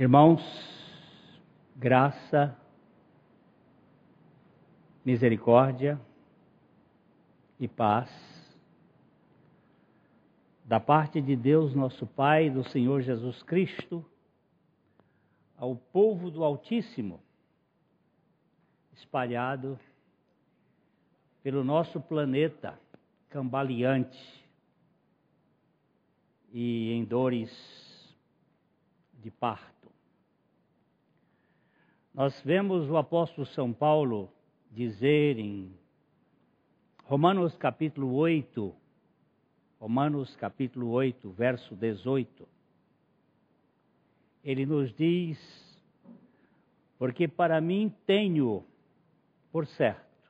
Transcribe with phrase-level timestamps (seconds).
[0.00, 0.40] Irmãos,
[1.74, 2.56] graça,
[5.04, 6.00] misericórdia
[7.58, 8.08] e paz
[10.64, 14.08] da parte de Deus, nosso Pai, do Senhor Jesus Cristo,
[15.56, 17.20] ao povo do Altíssimo,
[18.92, 19.80] espalhado
[21.42, 22.78] pelo nosso planeta
[23.28, 24.46] cambaleante
[26.52, 27.50] e em dores
[29.14, 29.77] de parto.
[32.18, 34.28] Nós vemos o apóstolo São Paulo
[34.72, 35.72] dizer em
[37.04, 38.74] Romanos capítulo 8,
[39.78, 42.48] Romanos capítulo 8, verso 18.
[44.42, 45.38] Ele nos diz:
[46.98, 48.64] Porque para mim tenho
[49.52, 50.28] por certo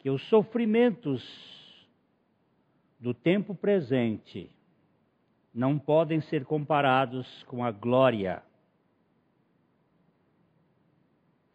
[0.00, 1.24] que os sofrimentos
[3.00, 4.50] do tempo presente
[5.54, 8.42] não podem ser comparados com a glória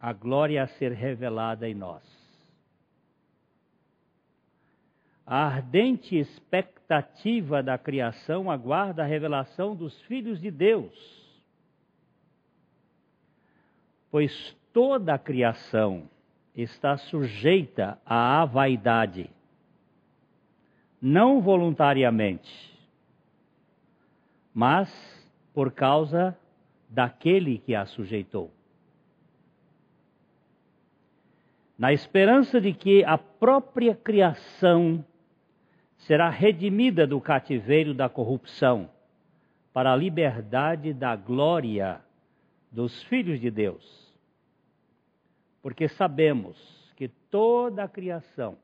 [0.02, 2.02] a glória a ser revelada em nós.
[5.24, 10.92] A ardente expectativa da criação aguarda a revelação dos filhos de Deus.
[14.10, 16.10] Pois toda a criação
[16.52, 19.30] está sujeita à vaidade,
[21.00, 22.76] não voluntariamente,
[24.52, 24.90] mas
[25.54, 26.36] por causa
[26.90, 28.50] daquele que a sujeitou.
[31.82, 35.04] Na esperança de que a própria criação
[35.96, 38.88] será redimida do cativeiro da corrupção
[39.72, 42.00] para a liberdade da glória
[42.70, 44.14] dos filhos de Deus.
[45.60, 46.56] Porque sabemos
[46.94, 48.56] que toda a criação,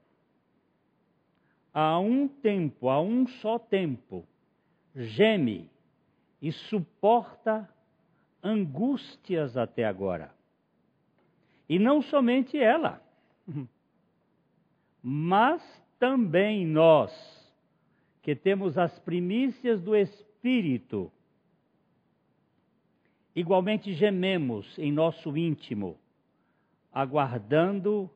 [1.74, 4.24] a um tempo, a um só tempo,
[4.94, 5.68] geme
[6.40, 7.68] e suporta
[8.40, 10.30] angústias até agora.
[11.68, 13.07] E não somente ela
[15.02, 15.62] mas
[15.98, 17.12] também nós,
[18.22, 21.10] que temos as primícias do Espírito,
[23.34, 25.98] igualmente gememos em nosso íntimo,
[26.92, 28.10] aguardando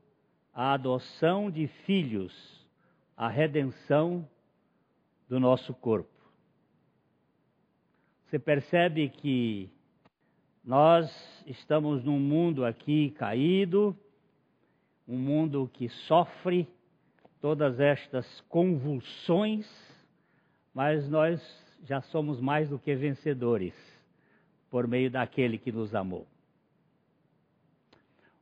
[0.53, 2.33] a adoção de filhos,
[3.17, 4.29] a redenção
[5.29, 6.11] do nosso corpo.
[8.27, 9.71] Você percebe que
[10.65, 11.11] nós
[11.47, 13.97] estamos num mundo aqui caído,
[15.07, 16.69] um mundo que sofre
[17.41, 19.67] todas estas convulsões,
[20.73, 21.41] mas nós
[21.85, 23.75] já somos mais do que vencedores
[24.71, 26.27] por meio daquele que nos amou.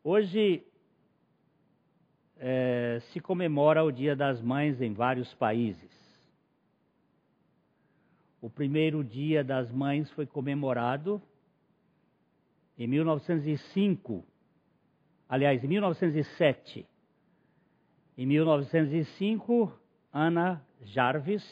[0.04, 0.62] Hoje
[2.38, 5.90] é, se comemora o Dia das Mães em vários países.
[8.40, 11.20] O primeiro Dia das Mães foi comemorado
[12.78, 14.24] em 1905
[15.30, 16.84] aliás, em 1907.
[18.18, 19.72] Em 1905,
[20.12, 21.44] Ana Jarvis,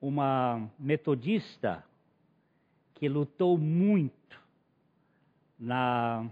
[0.00, 1.84] uma metodista
[2.94, 4.40] que lutou muito
[5.58, 6.30] na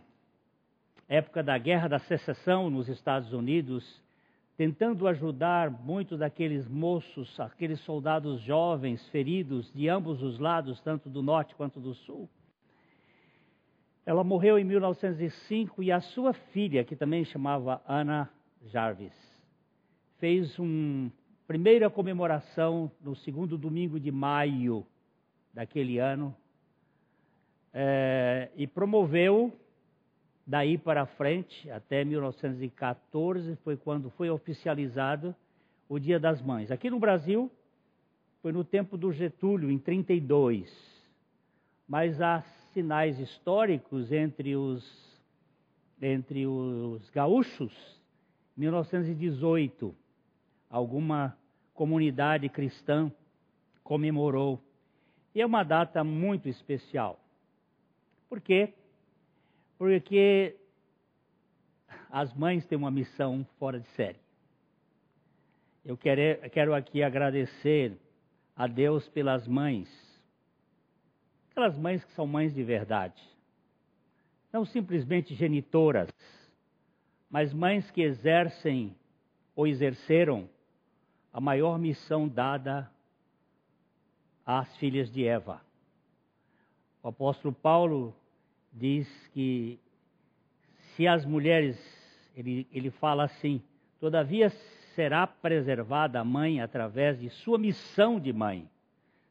[1.09, 3.85] época da Guerra da Secessão nos Estados Unidos,
[4.57, 11.21] tentando ajudar muitos daqueles moços, aqueles soldados jovens feridos de ambos os lados, tanto do
[11.21, 12.31] norte quanto do sul.
[14.07, 18.31] Ela morreu em 1905 e a sua filha, que também chamava Ana
[18.67, 19.13] Jarvis,
[20.19, 21.11] fez uma
[21.45, 24.87] primeira comemoração no segundo domingo de maio
[25.53, 26.35] daquele ano
[27.75, 29.53] é, e promoveu
[30.47, 35.35] daí para frente, até 1914, foi quando foi oficializado
[35.89, 36.71] o Dia das Mães.
[36.71, 37.51] Aqui no Brasil,
[38.41, 40.73] foi no tempo do Getúlio, em 32.
[41.89, 42.45] Mas a
[42.77, 44.85] sinais históricos entre os,
[46.03, 47.73] entre os gaúchos,
[48.55, 49.95] 1918,
[50.69, 51.35] alguma
[51.73, 53.11] comunidade cristã
[53.83, 54.61] comemorou.
[55.35, 57.19] E é uma data muito especial.
[58.29, 58.75] Por quê?
[59.79, 60.55] Porque
[62.11, 64.21] as mães têm uma missão fora de série.
[65.83, 67.97] Eu quero, quero aqui agradecer
[68.55, 70.06] a Deus pelas mães
[71.57, 73.19] Aquelas mães que são mães de verdade.
[74.53, 76.11] Não simplesmente genitoras,
[77.31, 78.95] mas mães que exercem
[79.55, 80.51] ou exerceram
[81.33, 82.91] a maior missão dada
[84.45, 85.63] às filhas de Eva.
[87.03, 88.15] O apóstolo Paulo
[88.71, 89.81] diz que
[90.95, 91.79] se as mulheres,
[92.37, 93.63] ele, ele fala assim,
[93.99, 94.51] todavia
[94.95, 98.69] será preservada a mãe através de sua missão de mãe,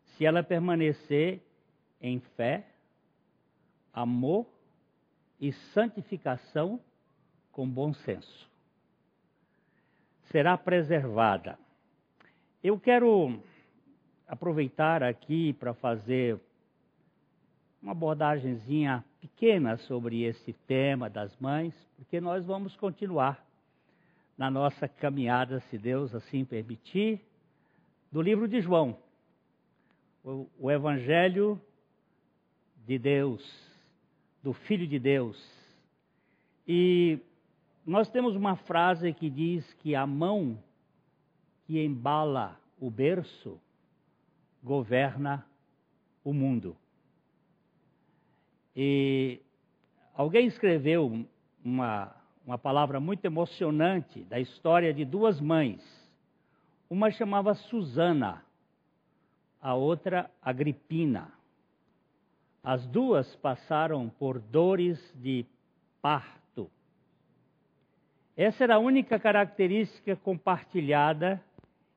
[0.06, 1.45] se ela permanecer
[2.02, 2.66] em fé,
[3.94, 4.46] amor
[5.40, 6.80] e santificação
[7.52, 8.50] com bom senso.
[10.32, 11.58] Será preservada.
[12.64, 13.42] Eu quero
[14.28, 16.40] aproveitar aqui para fazer
[17.82, 23.46] uma abordagemzinha pequena sobre esse tema das mães, porque nós vamos continuar
[24.38, 27.22] na nossa caminhada, se Deus assim permitir,
[28.12, 28.98] do livro de João,
[30.24, 31.62] o, o Evangelho
[32.86, 33.44] de Deus,
[34.44, 35.38] do Filho de Deus.
[36.68, 37.20] E
[37.86, 40.58] nós temos uma frase que diz que a mão
[41.66, 43.60] que embala o berço
[44.64, 45.46] governa
[46.24, 46.76] o mundo.
[48.76, 49.40] E
[50.14, 51.26] alguém escreveu
[51.64, 52.16] uma,
[52.46, 55.82] uma palavra muito emocionante da história de duas mães.
[56.90, 58.44] Uma chamava Susana,
[59.62, 61.35] a outra Agripina.
[62.66, 65.46] As duas passaram por dores de
[66.02, 66.68] parto.
[68.36, 71.40] Essa era a única característica compartilhada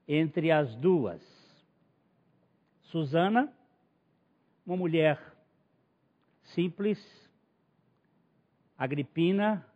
[0.06, 1.22] entre as duas.
[2.82, 3.50] Susana,
[4.66, 5.18] uma mulher
[6.44, 6.98] simples,
[8.76, 9.66] Agripina,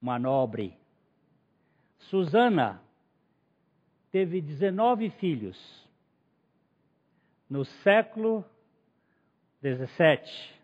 [0.00, 0.78] uma nobre.
[1.98, 2.80] Susana
[4.12, 5.88] teve 19 filhos.
[7.50, 8.44] No século
[9.62, 10.60] 17,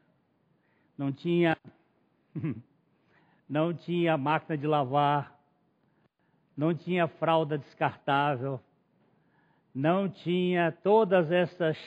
[0.99, 1.57] não tinha
[3.49, 5.39] não tinha máquina de lavar,
[6.57, 8.61] não tinha fralda descartável,
[9.73, 11.79] não tinha todas essas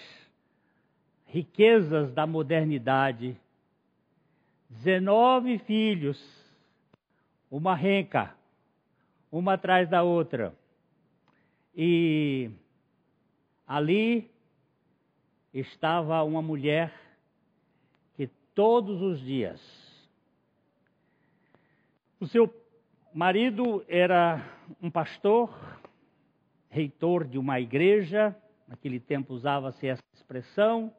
[1.26, 3.38] riquezas da modernidade.
[4.70, 6.18] 19 filhos,
[7.50, 8.34] uma renca,
[9.30, 10.56] uma atrás da outra.
[11.76, 12.50] E
[13.68, 14.32] ali
[15.54, 17.01] estava uma mulher
[18.54, 19.82] todos os dias
[22.22, 22.54] o seu
[23.12, 24.48] marido era
[24.80, 25.50] um pastor,
[26.70, 28.36] reitor de uma igreja,
[28.68, 30.94] naquele tempo usava-se essa expressão,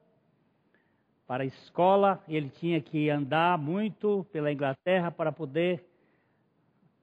[1.24, 5.84] para a escola, ele tinha que andar muito pela Inglaterra para poder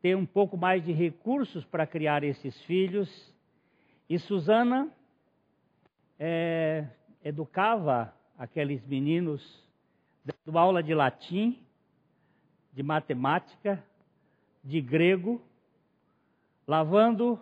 [0.02, 3.34] ter um pouco mais de recursos para criar esses filhos.
[4.10, 4.92] E Susana
[6.20, 6.86] é,
[7.24, 9.66] educava aqueles meninos,
[10.50, 11.60] dando aula de latim,
[12.74, 13.84] de matemática,
[14.64, 15.40] de grego,
[16.68, 17.40] lavando,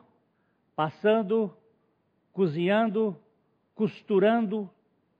[0.76, 1.54] passando,
[2.34, 3.16] cozinhando,
[3.74, 4.70] costurando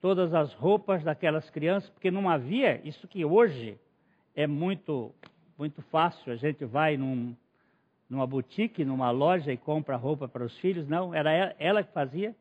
[0.00, 3.78] todas as roupas daquelas crianças, porque não havia isso que hoje
[4.36, 5.14] é muito
[5.56, 6.32] muito fácil.
[6.32, 7.34] A gente vai num,
[8.08, 10.86] numa boutique, numa loja e compra roupa para os filhos.
[10.86, 12.36] Não, era ela, ela que fazia.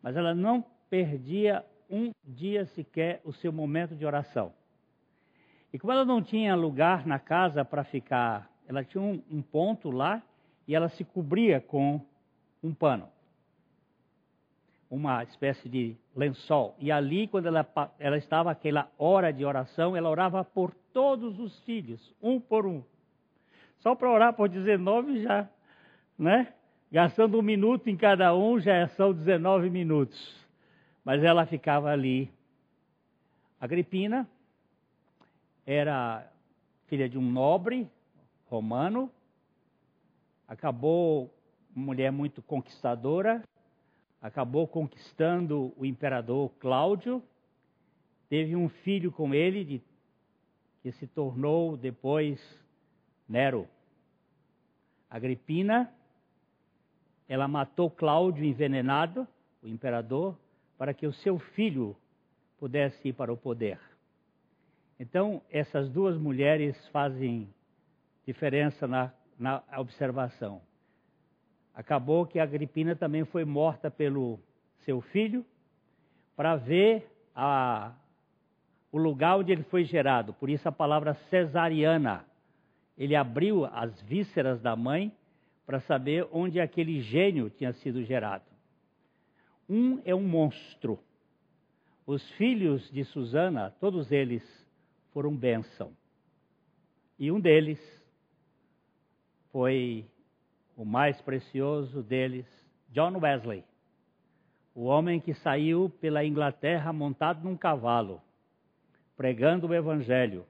[0.00, 4.52] Mas ela não perdia um dia sequer o seu momento de oração.
[5.72, 9.90] E como ela não tinha lugar na casa para ficar ela tinha um, um ponto
[9.90, 10.22] lá
[10.66, 12.00] e ela se cobria com
[12.62, 13.08] um pano,
[14.90, 16.76] uma espécie de lençol.
[16.78, 17.66] E ali, quando ela,
[17.98, 22.82] ela estava aquela hora de oração, ela orava por todos os filhos, um por um.
[23.80, 25.48] Só para orar por 19 já,
[26.18, 26.54] né?
[26.90, 30.40] Gastando um minuto em cada um, já são 19 minutos.
[31.04, 32.30] Mas ela ficava ali.
[33.60, 34.28] Agripina
[35.66, 36.28] era
[36.86, 37.88] filha de um nobre,
[38.46, 39.10] romano,
[40.46, 41.32] acabou
[41.74, 43.42] uma mulher muito conquistadora,
[44.20, 47.22] acabou conquistando o imperador Cláudio,
[48.28, 49.82] teve um filho com ele, de,
[50.82, 52.40] que se tornou depois
[53.28, 53.66] Nero.
[55.08, 55.92] Agripina,
[57.28, 59.26] ela matou Cláudio envenenado,
[59.62, 60.36] o imperador,
[60.82, 61.96] para que o seu filho
[62.58, 63.78] pudesse ir para o poder.
[64.98, 67.48] Então, essas duas mulheres fazem
[68.26, 70.60] diferença na, na observação.
[71.72, 74.40] Acabou que Agripina também foi morta pelo
[74.78, 75.46] seu filho
[76.34, 77.92] para ver a,
[78.90, 80.34] o lugar onde ele foi gerado.
[80.34, 82.24] Por isso a palavra cesariana.
[82.98, 85.12] Ele abriu as vísceras da mãe
[85.64, 88.51] para saber onde aquele gênio tinha sido gerado.
[89.74, 90.98] Um é um monstro.
[92.06, 94.42] Os filhos de Susana, todos eles
[95.14, 95.96] foram bênção.
[97.18, 97.80] E um deles
[99.50, 100.04] foi
[100.76, 102.44] o mais precioso deles,
[102.90, 103.64] John Wesley,
[104.74, 108.20] o homem que saiu pela Inglaterra montado num cavalo,
[109.16, 110.44] pregando o Evangelho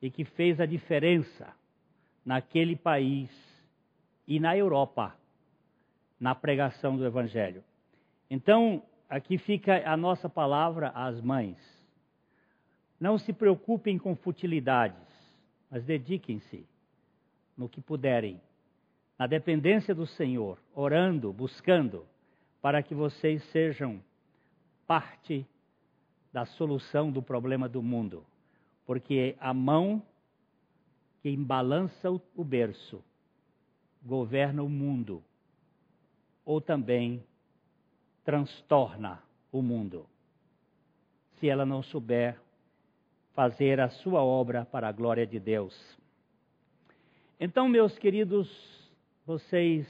[0.00, 1.54] e que fez a diferença
[2.24, 3.30] naquele país
[4.26, 5.16] e na Europa
[6.18, 7.62] na pregação do Evangelho.
[8.34, 11.58] Então, aqui fica a nossa palavra às mães.
[12.98, 15.06] Não se preocupem com futilidades,
[15.70, 16.66] mas dediquem-se
[17.54, 18.40] no que puderem,
[19.18, 22.06] na dependência do Senhor, orando, buscando,
[22.62, 24.02] para que vocês sejam
[24.86, 25.46] parte
[26.32, 28.24] da solução do problema do mundo.
[28.86, 30.02] Porque a mão
[31.20, 33.04] que embalança o berço
[34.02, 35.22] governa o mundo,
[36.46, 37.22] ou também
[38.24, 40.06] transtorna o mundo,
[41.38, 42.38] se ela não souber
[43.34, 45.74] fazer a sua obra para a glória de Deus.
[47.40, 48.48] Então, meus queridos,
[49.26, 49.86] vocês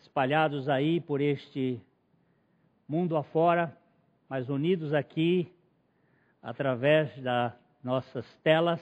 [0.00, 1.80] espalhados aí por este
[2.88, 3.76] mundo afora,
[4.28, 5.52] mas unidos aqui
[6.42, 8.80] através das nossas telas,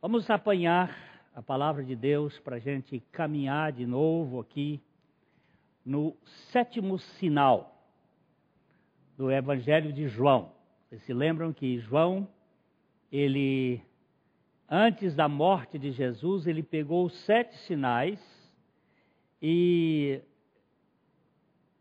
[0.00, 0.96] vamos apanhar
[1.34, 4.80] a palavra de Deus para a gente caminhar de novo aqui
[5.84, 6.16] no
[6.50, 7.72] sétimo sinal
[9.16, 10.52] do Evangelho de João.
[10.88, 12.28] Vocês se lembram que João,
[13.10, 13.80] ele,
[14.68, 18.20] antes da morte de Jesus, ele pegou sete sinais
[19.40, 20.20] e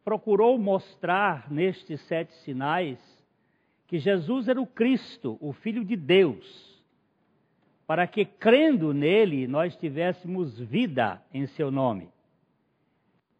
[0.03, 2.99] procurou mostrar nestes sete sinais
[3.87, 6.81] que Jesus era o Cristo, o Filho de Deus,
[7.85, 12.09] para que crendo nele nós tivéssemos vida em seu nome.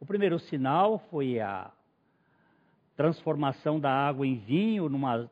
[0.01, 1.71] O primeiro sinal foi a
[2.97, 5.29] transformação da água em vinho numa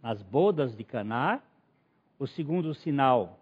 [0.00, 1.42] nas bodas de Caná.
[2.20, 3.36] O segundo sinal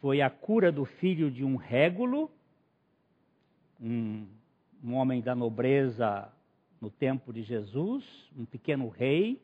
[0.00, 2.28] foi a cura do filho de um régulo,
[3.80, 4.26] um,
[4.82, 6.28] um homem da nobreza
[6.80, 8.04] no tempo de Jesus,
[8.36, 9.40] um pequeno rei.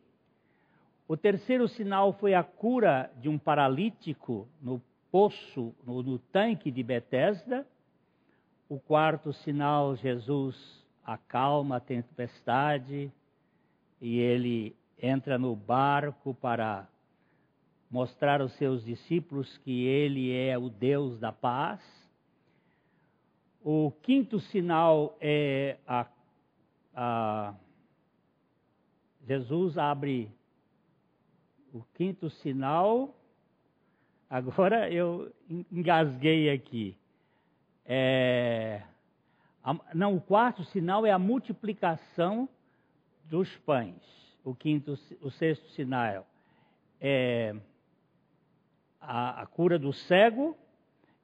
[1.06, 4.82] O terceiro sinal foi a cura de um paralítico no
[5.12, 7.64] poço, no, no tanque de Betesda.
[8.68, 10.54] O quarto sinal, Jesus
[11.02, 13.10] acalma a tempestade
[13.98, 16.86] e ele entra no barco para
[17.90, 21.80] mostrar aos seus discípulos que ele é o Deus da paz.
[23.64, 26.06] O quinto sinal é a,
[26.94, 27.54] a
[29.26, 30.30] Jesus abre
[31.72, 33.14] o quinto sinal.
[34.28, 35.32] Agora eu
[35.72, 36.94] engasguei aqui.
[37.88, 38.82] É,
[39.64, 42.48] a, não, o quarto sinal é a multiplicação
[43.24, 44.18] dos pães
[44.48, 46.26] o quinto, o sexto sinal
[47.00, 47.54] é
[49.00, 50.56] a, a cura do cego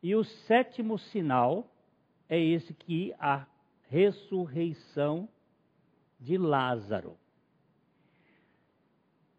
[0.03, 1.67] e o sétimo sinal
[2.29, 3.47] é esse que a
[3.89, 5.29] ressurreição
[6.21, 7.17] de Lázaro.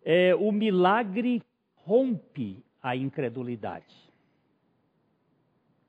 [0.04, 1.44] É, o milagre
[1.76, 3.96] rompe a incredulidade.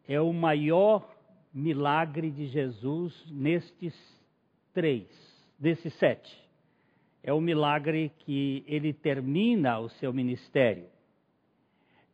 [0.07, 1.16] É o maior
[1.59, 3.95] milagre de Jesus nestes
[4.73, 5.09] três,
[5.59, 6.47] desses sete
[7.27, 10.87] é o milagre que ele termina o seu ministério.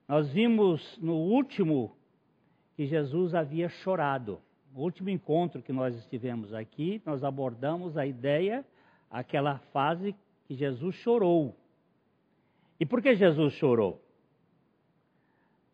[0.09, 1.95] Nós vimos no último
[2.75, 4.41] que Jesus havia chorado.
[4.75, 8.65] No último encontro que nós estivemos aqui, nós abordamos a ideia,
[9.11, 11.55] aquela fase que Jesus chorou.
[12.81, 14.03] E por que Jesus chorou?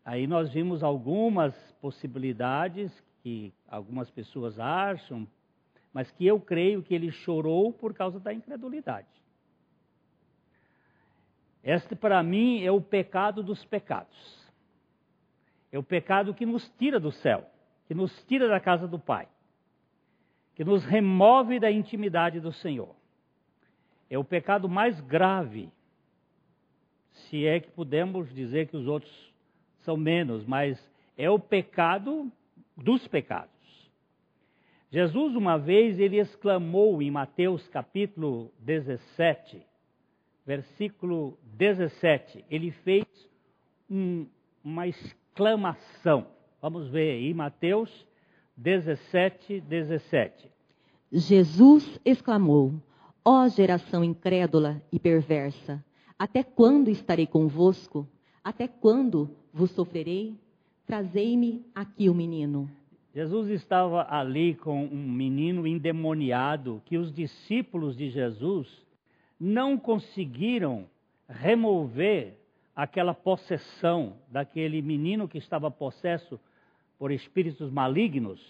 [0.03, 5.27] Aí nós vimos algumas possibilidades que algumas pessoas acham,
[5.93, 9.07] mas que eu creio que ele chorou por causa da incredulidade.
[11.63, 14.39] Este, para mim, é o pecado dos pecados.
[15.71, 17.47] É o pecado que nos tira do céu,
[17.87, 19.27] que nos tira da casa do Pai,
[20.55, 22.95] que nos remove da intimidade do Senhor.
[24.09, 25.71] É o pecado mais grave,
[27.11, 29.33] se é que podemos dizer que os outros
[29.81, 30.79] são menos, mas
[31.17, 32.31] é o pecado
[32.83, 33.59] dos pecados.
[34.91, 39.61] Jesus, uma vez, ele exclamou em Mateus capítulo 17,
[40.45, 43.05] versículo 17, ele fez
[43.89, 44.25] um,
[44.63, 46.25] uma exclamação.
[46.59, 48.07] Vamos ver aí, Mateus
[48.57, 50.51] 17, 17.
[51.11, 52.73] Jesus exclamou:
[53.23, 55.83] Ó geração incrédula e perversa,
[56.17, 58.07] até quando estarei convosco?
[58.43, 60.35] Até quando vos sofrerei?
[60.89, 62.67] Trazei-me aqui o menino.
[63.13, 68.67] Jesus estava ali com um menino endemoniado que os discípulos de Jesus
[69.39, 70.87] não conseguiram
[71.27, 72.39] remover
[72.75, 76.39] aquela possessão daquele menino que estava possesso
[76.97, 78.41] por espíritos malignos.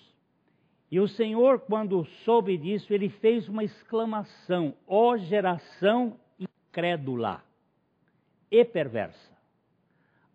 [0.90, 7.44] E o Senhor, quando soube disso, ele fez uma exclamação: ó oh, geração incrédula
[8.50, 9.38] e perversa,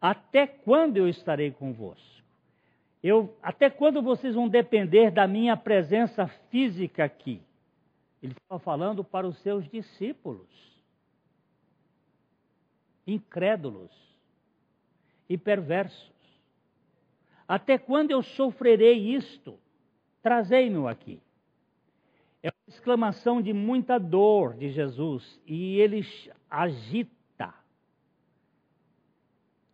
[0.05, 2.23] até quando eu estarei convosco?
[3.03, 7.41] Eu, até quando vocês vão depender da minha presença física aqui?
[8.23, 10.47] Ele estava falando para os seus discípulos.
[13.07, 13.91] incrédulos
[15.27, 16.13] e perversos.
[17.49, 19.59] Até quando eu sofrerei isto?
[20.23, 21.19] Trazei-me aqui.
[22.43, 26.07] É uma exclamação de muita dor de Jesus e ele
[26.51, 27.24] agita.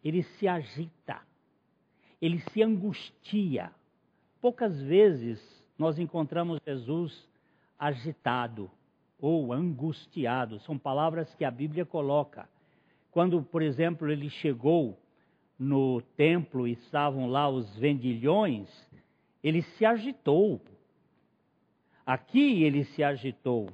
[0.04, 1.20] Ele se agita.
[2.20, 3.70] Ele se angustia.
[4.40, 5.40] Poucas vezes
[5.78, 7.28] nós encontramos Jesus
[7.78, 8.70] agitado
[9.18, 10.60] ou angustiado.
[10.60, 12.48] São palavras que a Bíblia coloca.
[13.10, 14.98] Quando, por exemplo, ele chegou
[15.58, 18.68] no templo e estavam lá os vendilhões,
[19.42, 20.60] ele se agitou.
[22.06, 23.68] Aqui ele se agitou,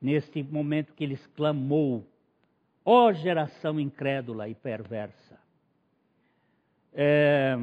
[0.00, 2.06] neste momento que ele exclamou:
[2.84, 5.38] Ó geração incrédula e perversa.
[6.92, 7.58] É,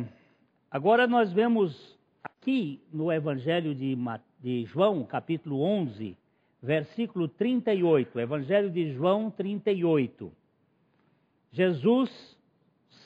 [0.69, 3.95] agora nós vemos aqui no Evangelho de,
[4.39, 6.17] de João, capítulo 11,
[6.61, 10.31] versículo 38, Evangelho de João 38.
[11.51, 12.09] Jesus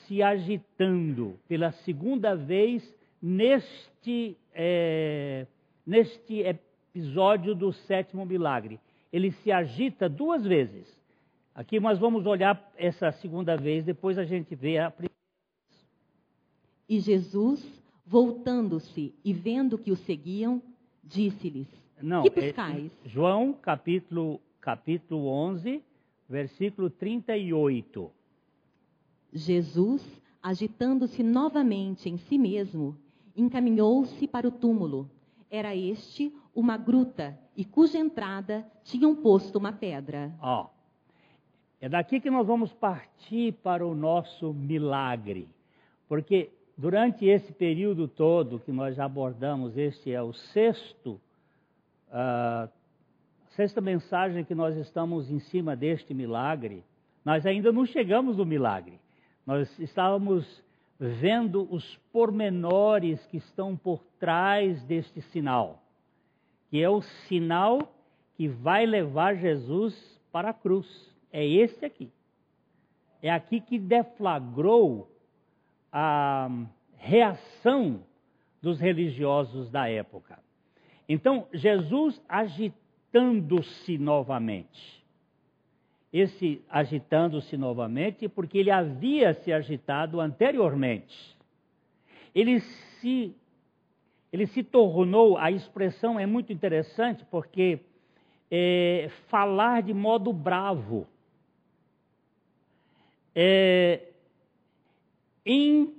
[0.06, 2.82] se agitando pela segunda vez
[3.20, 5.46] neste, é,
[5.86, 8.80] neste episódio do sétimo milagre.
[9.12, 10.86] Ele se agita duas vezes.
[11.56, 15.16] Aqui nós vamos olhar essa segunda vez, depois a gente vê a primeira.
[16.86, 17.66] E Jesus,
[18.04, 20.60] voltando-se e vendo que o seguiam,
[21.02, 21.66] disse-lhes:
[22.02, 22.92] Não, que é buscais?
[23.02, 25.82] É, João capítulo, capítulo 11,
[26.28, 28.12] versículo 38.
[29.32, 30.06] Jesus,
[30.42, 32.94] agitando-se novamente em si mesmo,
[33.34, 35.10] encaminhou-se para o túmulo.
[35.50, 40.36] Era este uma gruta e cuja entrada tinham posto uma pedra.
[40.38, 40.75] Ó, oh,
[41.80, 45.48] é daqui que nós vamos partir para o nosso milagre,
[46.08, 51.20] porque durante esse período todo que nós já abordamos, este é o sexto,
[52.08, 52.68] uh,
[53.50, 56.84] sexta mensagem que nós estamos em cima deste milagre.
[57.24, 59.00] Nós ainda não chegamos no milagre.
[59.46, 60.44] Nós estávamos
[60.98, 65.82] vendo os pormenores que estão por trás deste sinal,
[66.70, 67.92] que é o sinal
[68.34, 69.94] que vai levar Jesus
[70.32, 70.86] para a cruz.
[71.32, 72.10] É esse aqui.
[73.22, 75.10] É aqui que deflagrou
[75.92, 76.48] a
[76.96, 78.02] reação
[78.60, 80.38] dos religiosos da época.
[81.08, 85.06] Então, Jesus agitando-se novamente
[86.18, 91.36] esse agitando-se novamente, porque ele havia se agitado anteriormente.
[92.34, 93.34] Ele se,
[94.32, 97.80] ele se tornou, a expressão é muito interessante, porque
[98.50, 101.06] é, falar de modo bravo,
[103.38, 104.00] é,
[105.44, 105.94] em,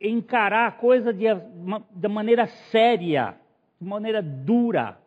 [0.00, 1.26] encarar a coisa de,
[1.94, 3.36] de maneira séria,
[3.78, 4.98] de maneira dura,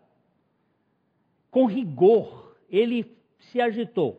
[1.49, 2.55] com rigor.
[2.69, 4.17] Ele se agitou.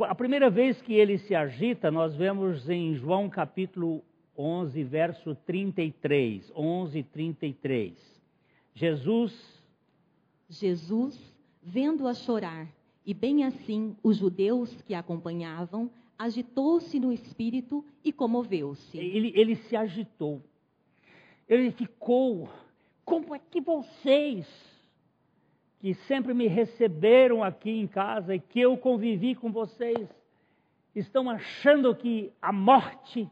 [0.00, 4.02] A primeira vez que ele se agita, nós vemos em João capítulo
[4.36, 6.50] 11, verso 33.
[6.56, 8.22] 11, 33.
[8.74, 9.62] Jesus.
[10.48, 11.18] Jesus,
[11.62, 12.68] vendo-a chorar,
[13.04, 18.96] e bem assim os judeus que a acompanhavam, agitou-se no espírito e comoveu-se.
[18.96, 20.42] Ele, ele se agitou.
[21.48, 22.48] Ele ficou.
[23.04, 24.46] Como é que vocês
[25.84, 30.08] que sempre me receberam aqui em casa e que eu convivi com vocês,
[30.94, 33.28] estão achando que a morte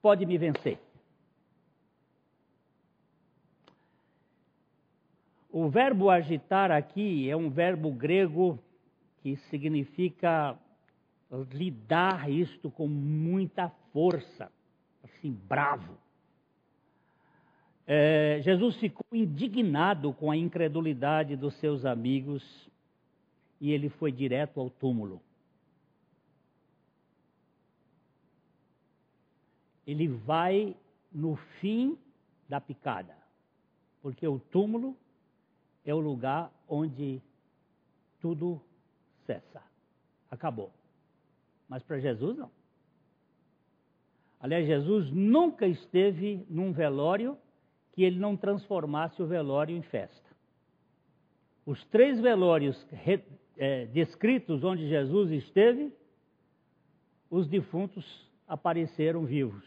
[0.00, 0.78] pode me vencer.
[5.50, 8.58] O verbo agitar aqui é um verbo grego
[9.20, 10.58] que significa
[11.52, 14.50] lidar isto com muita força,
[15.02, 15.96] assim, bravo
[17.86, 22.42] é, Jesus ficou indignado com a incredulidade dos seus amigos
[23.60, 25.20] e ele foi direto ao túmulo.
[29.86, 30.76] Ele vai
[31.12, 31.98] no fim
[32.48, 33.16] da picada,
[34.00, 34.96] porque o túmulo
[35.84, 37.20] é o lugar onde
[38.20, 38.60] tudo
[39.26, 39.62] cessa,
[40.30, 40.72] acabou.
[41.72, 42.50] Mas para Jesus não.
[44.38, 47.34] Aliás, Jesus nunca esteve num velório
[47.92, 50.28] que ele não transformasse o velório em festa.
[51.64, 52.76] Os três velórios
[53.56, 55.90] é, descritos onde Jesus esteve,
[57.30, 58.04] os defuntos
[58.46, 59.64] apareceram vivos.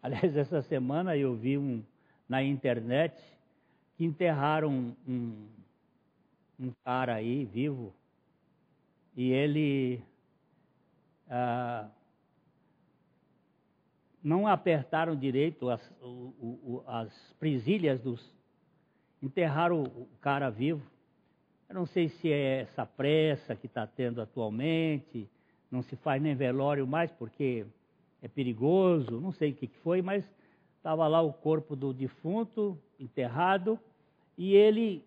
[0.00, 1.82] Aliás, essa semana eu vi um,
[2.28, 3.20] na internet
[3.96, 5.48] que enterraram um,
[6.60, 7.92] um cara aí vivo
[9.16, 10.08] e ele
[11.30, 11.88] ah,
[14.22, 18.20] não apertaram direito as, o, o, as presilhas dos.
[19.22, 20.82] enterraram o cara vivo.
[21.68, 25.30] Eu não sei se é essa pressa que está tendo atualmente,
[25.70, 27.64] não se faz nem velório mais porque
[28.20, 30.28] é perigoso, não sei o que foi, mas
[30.76, 33.78] estava lá o corpo do defunto enterrado
[34.36, 35.04] e ele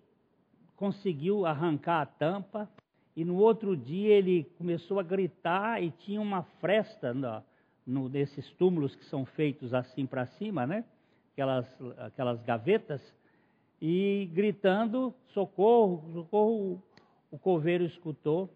[0.78, 2.70] conseguiu arrancar a tampa
[3.16, 7.44] e no outro dia ele começou a gritar e tinha uma fresta no,
[7.86, 10.84] no, nesses túmulos que são feitos assim para cima, né?
[11.34, 13.02] Aquelas, aquelas gavetas,
[13.82, 16.82] e gritando: socorro, socorro.
[17.30, 18.48] O coveiro escutou,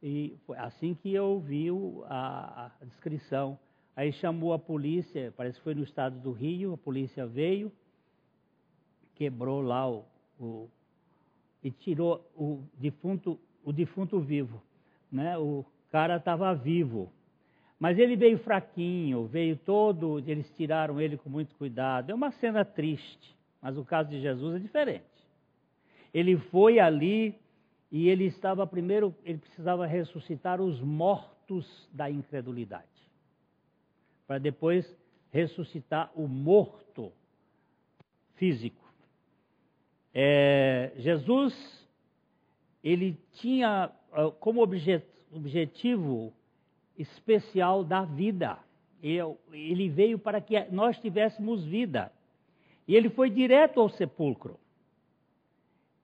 [0.00, 1.66] e foi assim que eu ouvi
[2.06, 3.58] a, a descrição.
[3.96, 7.72] Aí chamou a polícia, parece que foi no estado do Rio, a polícia veio,
[9.16, 10.04] quebrou lá o,
[10.38, 10.68] o
[11.62, 13.38] e tirou o defunto,
[13.68, 14.62] o defunto vivo.
[15.12, 15.36] Né?
[15.36, 17.12] O cara estava vivo.
[17.78, 22.08] Mas ele veio fraquinho, veio todo, eles tiraram ele com muito cuidado.
[22.10, 25.04] É uma cena triste, mas o caso de Jesus é diferente.
[26.14, 27.38] Ele foi ali
[27.92, 32.86] e ele estava primeiro, ele precisava ressuscitar os mortos da incredulidade.
[34.26, 34.90] Para depois
[35.30, 37.12] ressuscitar o morto
[38.36, 38.82] físico.
[40.14, 41.77] É, Jesus,
[42.82, 46.32] ele tinha ah, como objetivo
[46.96, 48.58] especial da vida.
[49.00, 52.10] Ele veio para que nós tivéssemos vida.
[52.86, 54.58] E ele foi direto ao sepulcro.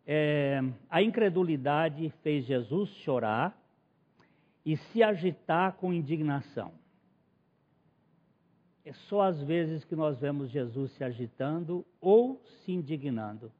[0.07, 3.59] É, a incredulidade fez Jesus chorar
[4.65, 6.73] e se agitar com indignação.
[8.85, 13.51] É só às vezes que nós vemos Jesus se agitando ou se indignando.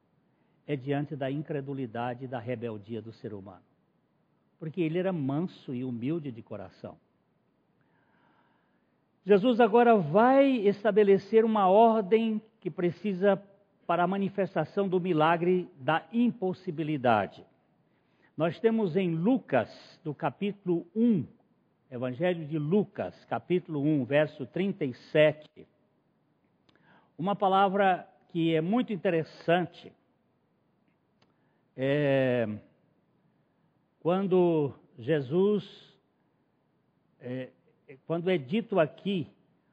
[0.67, 3.63] É diante da incredulidade e da rebeldia do ser humano.
[4.59, 6.97] Porque ele era manso e humilde de coração.
[9.25, 13.41] Jesus agora vai estabelecer uma ordem que precisa
[13.87, 17.45] para a manifestação do milagre da impossibilidade.
[18.37, 19.69] Nós temos em Lucas,
[20.03, 21.25] do capítulo 1,
[21.89, 25.67] Evangelho de Lucas, capítulo 1, verso 37,
[27.17, 29.93] uma palavra que é muito interessante.
[31.77, 32.47] É,
[33.99, 35.63] quando Jesus
[37.19, 37.49] é,
[38.05, 39.27] quando é dito aqui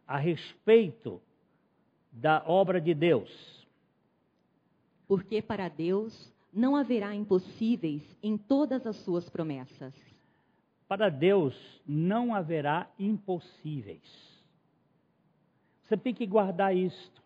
[0.06, 1.20] a respeito
[2.10, 3.30] da obra de Deus.
[5.06, 9.94] Porque para Deus não haverá impossíveis em todas as suas promessas.
[10.86, 11.54] Para Deus
[11.86, 14.02] não haverá impossíveis.
[15.84, 17.22] Você tem que guardar isto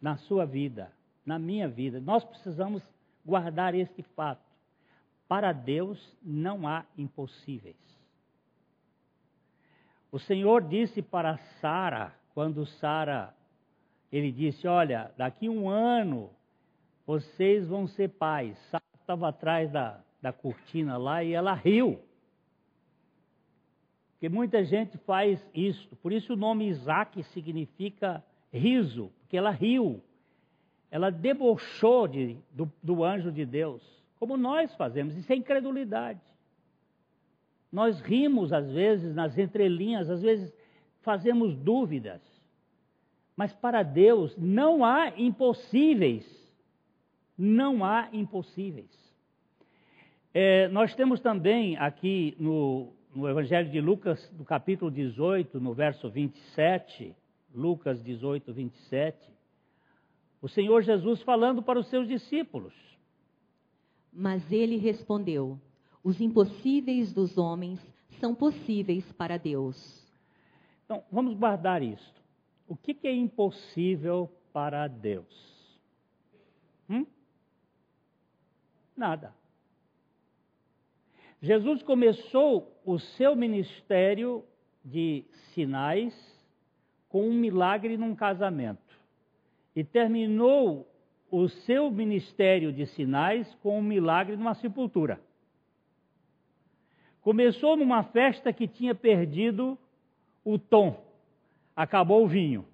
[0.00, 0.92] na sua vida,
[1.24, 2.00] na minha vida.
[2.00, 2.82] Nós precisamos
[3.26, 4.46] guardar este fato.
[5.26, 7.76] Para Deus não há impossíveis.
[10.12, 13.34] O Senhor disse para Sara, quando Sara,
[14.12, 16.30] ele disse: Olha, daqui um ano
[17.04, 18.56] vocês vão ser pais.
[18.70, 22.00] Sara estava atrás da, da cortina lá e ela riu.
[24.12, 25.94] Porque muita gente faz isso.
[25.96, 30.02] Por isso o nome Isaac significa riso, porque ela riu.
[30.90, 33.82] Ela debochou de, do, do anjo de Deus,
[34.18, 35.16] como nós fazemos.
[35.16, 36.20] Isso é incredulidade.
[37.72, 40.52] Nós rimos às vezes nas entrelinhas, às vezes
[41.02, 42.22] fazemos dúvidas.
[43.36, 46.24] Mas para Deus não há impossíveis.
[47.36, 48.90] Não há impossíveis.
[50.32, 56.10] É, nós temos também aqui no, no Evangelho de Lucas, no capítulo 18, no verso
[56.10, 57.14] 27,
[57.54, 59.35] Lucas 18, 27,
[60.40, 62.74] o Senhor Jesus falando para os seus discípulos.
[64.12, 65.60] Mas ele respondeu:
[66.02, 67.80] os impossíveis dos homens
[68.20, 69.76] são possíveis para Deus.
[70.84, 72.22] Então, vamos guardar isto.
[72.68, 75.26] O que, que é impossível para Deus?
[76.88, 77.06] Hum?
[78.96, 79.34] Nada.
[81.40, 84.44] Jesus começou o seu ministério
[84.84, 86.14] de sinais
[87.08, 88.85] com um milagre num casamento
[89.76, 90.90] e terminou
[91.30, 95.20] o seu ministério de sinais com um milagre numa sepultura.
[97.20, 99.76] Começou numa festa que tinha perdido
[100.42, 101.04] o tom,
[101.74, 102.64] acabou o vinho.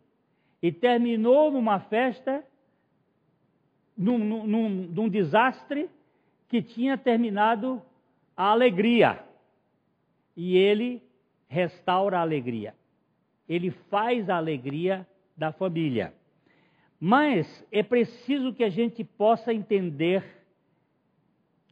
[0.62, 2.44] E terminou numa festa,
[3.96, 5.90] num, num, num desastre,
[6.48, 7.82] que tinha terminado
[8.36, 9.24] a alegria.
[10.36, 11.02] E ele
[11.48, 12.74] restaura a alegria.
[13.48, 15.04] Ele faz a alegria
[15.36, 16.14] da família.
[17.04, 20.24] Mas é preciso que a gente possa entender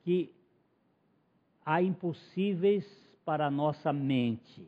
[0.02, 0.34] que
[1.64, 2.84] há impossíveis
[3.24, 4.66] para a nossa mente.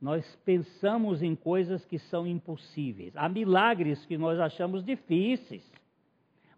[0.00, 3.16] Nós pensamos em coisas que são impossíveis.
[3.16, 5.62] Há milagres que nós achamos difíceis,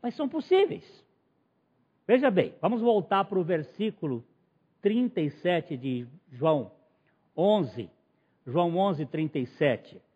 [0.01, 1.05] mas são possíveis.
[2.07, 4.25] Veja bem, vamos voltar para o versículo
[4.81, 6.73] 37 de João
[7.37, 7.91] 11.
[8.47, 10.08] João 11, 37.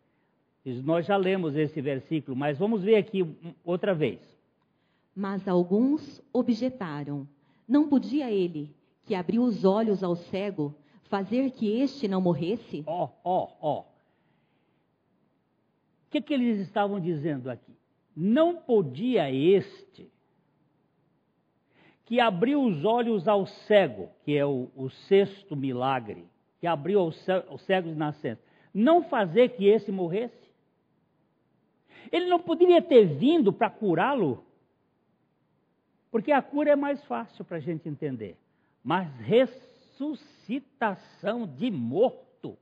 [0.64, 3.26] Nós já lemos esse versículo, mas vamos ver aqui
[3.64, 4.20] outra vez.
[5.14, 7.26] Mas alguns objetaram:
[7.66, 12.84] Não podia ele, que abriu os olhos ao cego, fazer que este não morresse?
[12.86, 13.80] Ó, ó, ó.
[13.80, 13.84] O
[16.10, 17.72] que, que eles estavam dizendo aqui?
[18.14, 20.10] Não podia este,
[22.04, 26.26] que abriu os olhos ao cego, que é o, o sexto milagre,
[26.60, 27.16] que abriu aos
[27.64, 30.41] cegos de nascença, não fazer que esse morresse?
[32.10, 34.44] Ele não poderia ter vindo para curá-lo?
[36.10, 38.36] Porque a cura é mais fácil para a gente entender.
[38.82, 42.58] Mas ressuscitação de morto.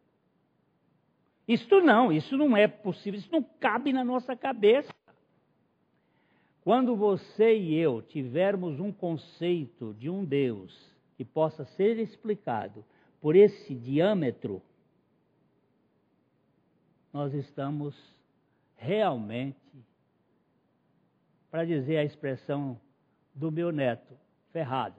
[1.49, 4.95] Isto não, isso não é possível, isso não cabe na nossa cabeça.
[6.63, 10.79] Quando você e eu tivermos um conceito de um Deus
[11.17, 12.85] que possa ser explicado
[13.21, 14.63] por esse diâmetro,
[17.13, 17.97] nós estamos
[18.81, 19.61] realmente,
[21.51, 22.81] para dizer a expressão
[23.35, 24.17] do meu neto,
[24.53, 24.97] ferrado.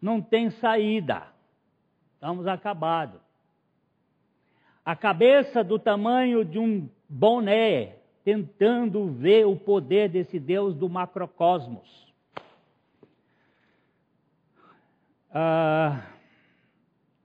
[0.00, 1.28] Não tem saída.
[2.14, 3.20] Estamos acabados.
[4.84, 12.12] A cabeça do tamanho de um boné, tentando ver o poder desse Deus do macrocosmos.
[15.30, 16.04] Ah,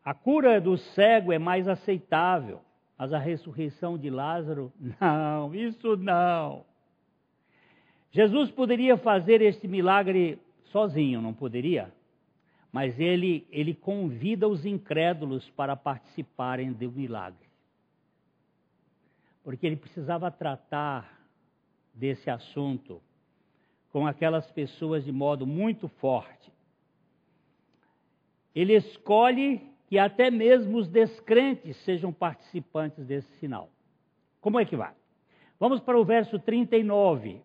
[0.06, 2.62] a cura do cego é mais aceitável,
[2.98, 6.66] mas a ressurreição de Lázaro, não, isso não.
[8.12, 11.94] Jesus poderia fazer este milagre sozinho, não poderia?
[12.72, 17.48] Mas ele, ele convida os incrédulos para participarem do milagre.
[19.44, 21.18] Porque ele precisava tratar
[21.94, 23.02] desse assunto
[23.92, 26.52] com aquelas pessoas de modo muito forte.
[28.54, 33.70] Ele escolhe que até mesmo os descrentes sejam participantes desse sinal.
[34.42, 34.94] Como é que vai?
[35.60, 37.42] Vamos para o verso 39.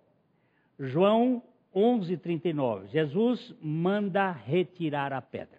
[0.79, 1.43] João
[1.75, 2.89] 11, 39.
[2.89, 5.59] Jesus manda retirar a pedra.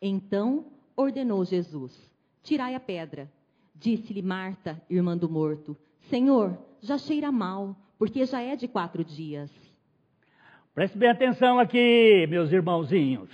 [0.00, 2.10] Então ordenou Jesus:
[2.42, 3.30] Tirai a pedra.
[3.74, 9.50] Disse-lhe Marta, irmã do morto: Senhor, já cheira mal, porque já é de quatro dias.
[10.74, 13.30] Preste bem atenção aqui, meus irmãozinhos.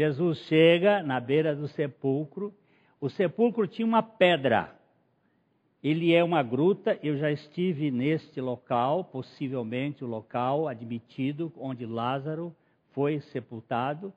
[0.00, 2.54] Jesus chega na beira do sepulcro.
[2.98, 4.74] O sepulcro tinha uma pedra.
[5.84, 12.56] Ele é uma gruta, eu já estive neste local, possivelmente o local admitido onde Lázaro
[12.92, 14.10] foi sepultado.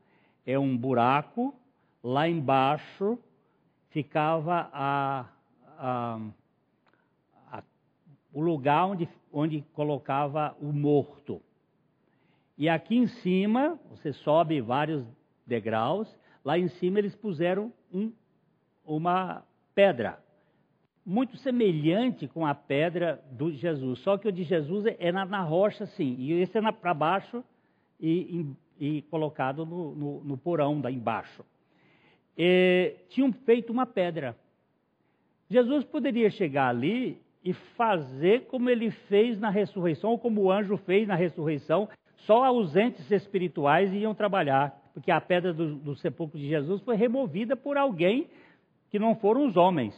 [0.45, 1.53] É um buraco,
[2.01, 3.19] lá embaixo
[3.89, 5.25] ficava a,
[5.77, 6.19] a,
[7.51, 7.63] a,
[8.31, 11.41] o lugar onde, onde colocava o morto.
[12.57, 15.05] E aqui em cima, você sobe vários
[15.53, 16.07] degraus,
[16.43, 18.11] lá em cima eles puseram um,
[18.85, 19.43] uma
[19.75, 20.17] pedra
[21.05, 25.41] muito semelhante com a pedra do Jesus, só que o de Jesus é na, na
[25.41, 27.43] rocha, sim, e esse é para baixo
[27.99, 28.45] e,
[28.79, 31.45] e, e, colocado no, no, no porão da embaixo.
[32.37, 34.35] E, tinham feito uma pedra.
[35.49, 40.77] Jesus poderia chegar ali e fazer como ele fez na ressurreição, ou como o anjo
[40.77, 41.89] fez na ressurreição,
[42.25, 47.55] só ausentes espirituais iam trabalhar, porque a pedra do, do sepulcro de Jesus foi removida
[47.55, 48.29] por alguém
[48.89, 49.95] que não foram os homens.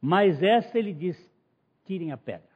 [0.00, 1.16] Mas essa ele diz:
[1.84, 2.48] tirem a pedra.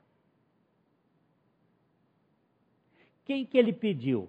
[3.25, 4.29] Quem que ele pediu?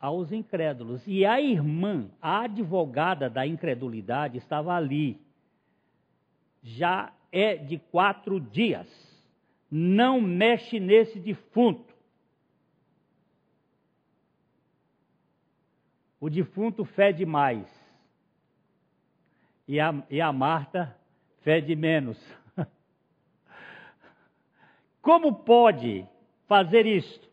[0.00, 1.02] Aos incrédulos.
[1.06, 5.20] E a irmã, a advogada da incredulidade, estava ali.
[6.62, 8.88] Já é de quatro dias.
[9.70, 11.91] Não mexe nesse defunto.
[16.22, 17.66] O defunto fede mais.
[19.66, 20.96] E a, e a Marta
[21.40, 22.16] fede menos.
[25.02, 26.06] Como pode
[26.46, 27.28] fazer isto?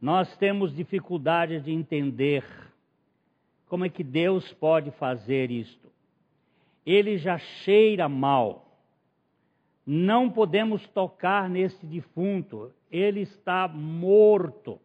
[0.00, 2.42] Nós temos dificuldade de entender
[3.66, 5.92] como é que Deus pode fazer isto.
[6.86, 8.80] Ele já cheira mal.
[9.84, 14.80] Não podemos tocar nesse defunto, ele está morto.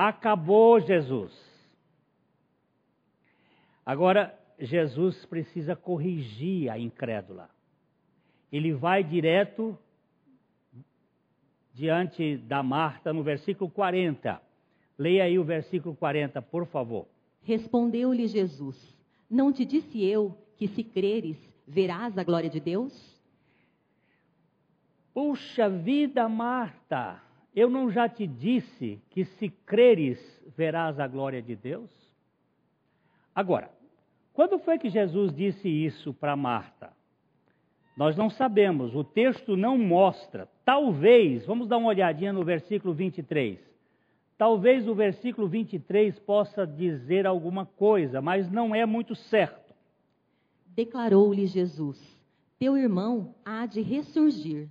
[0.00, 1.32] Acabou Jesus.
[3.84, 7.50] Agora, Jesus precisa corrigir a incrédula.
[8.52, 9.76] Ele vai direto
[11.74, 14.40] diante da Marta no versículo 40.
[14.96, 17.08] Leia aí o versículo 40, por favor.
[17.42, 18.76] Respondeu-lhe Jesus:
[19.28, 22.94] Não te disse eu que se creres, verás a glória de Deus?
[25.12, 27.20] Puxa vida, Marta,
[27.54, 30.18] eu não já te disse que se creres
[30.56, 31.90] verás a glória de Deus?
[33.34, 33.70] Agora,
[34.32, 36.92] quando foi que Jesus disse isso para Marta?
[37.96, 40.48] Nós não sabemos, o texto não mostra.
[40.64, 43.58] Talvez, vamos dar uma olhadinha no versículo 23.
[44.38, 49.74] Talvez o versículo 23 possa dizer alguma coisa, mas não é muito certo.
[50.68, 52.00] Declarou-lhe Jesus:
[52.56, 54.68] Teu irmão há de ressurgir.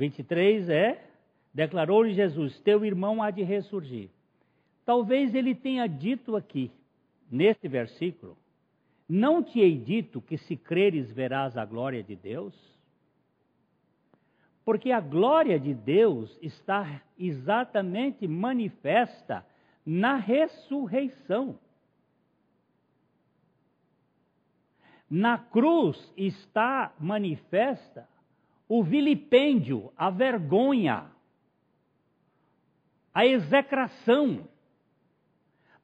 [0.00, 1.04] 23 é:
[1.52, 4.08] Declarou-lhe Jesus: Teu irmão há de ressurgir.
[4.82, 6.70] Talvez ele tenha dito aqui,
[7.30, 8.36] neste versículo,
[9.06, 12.54] não te hei dito que se creres verás a glória de Deus?
[14.64, 19.44] Porque a glória de Deus está exatamente manifesta
[19.84, 21.58] na ressurreição.
[25.10, 28.08] Na cruz está manifesta
[28.70, 31.10] o vilipêndio, a vergonha,
[33.12, 34.48] a execração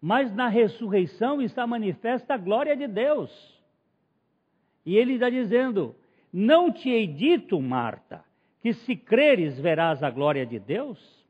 [0.00, 3.28] mas na ressurreição está manifesta a glória de Deus.
[4.84, 5.96] E ele está dizendo:
[6.32, 8.24] Não te hei dito, Marta,
[8.60, 11.26] que se creres verás a glória de Deus?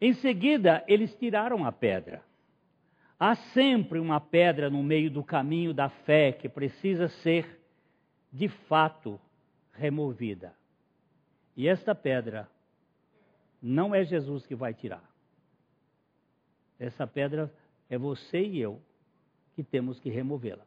[0.00, 2.22] Em seguida, eles tiraram a pedra.
[3.18, 7.60] Há sempre uma pedra no meio do caminho da fé que precisa ser,
[8.32, 9.20] de fato,
[9.72, 10.54] removida.
[11.56, 12.48] E esta pedra
[13.60, 15.02] não é Jesus que vai tirar.
[16.78, 17.52] Essa pedra
[17.88, 18.80] é você e eu
[19.54, 20.64] que temos que removê-la.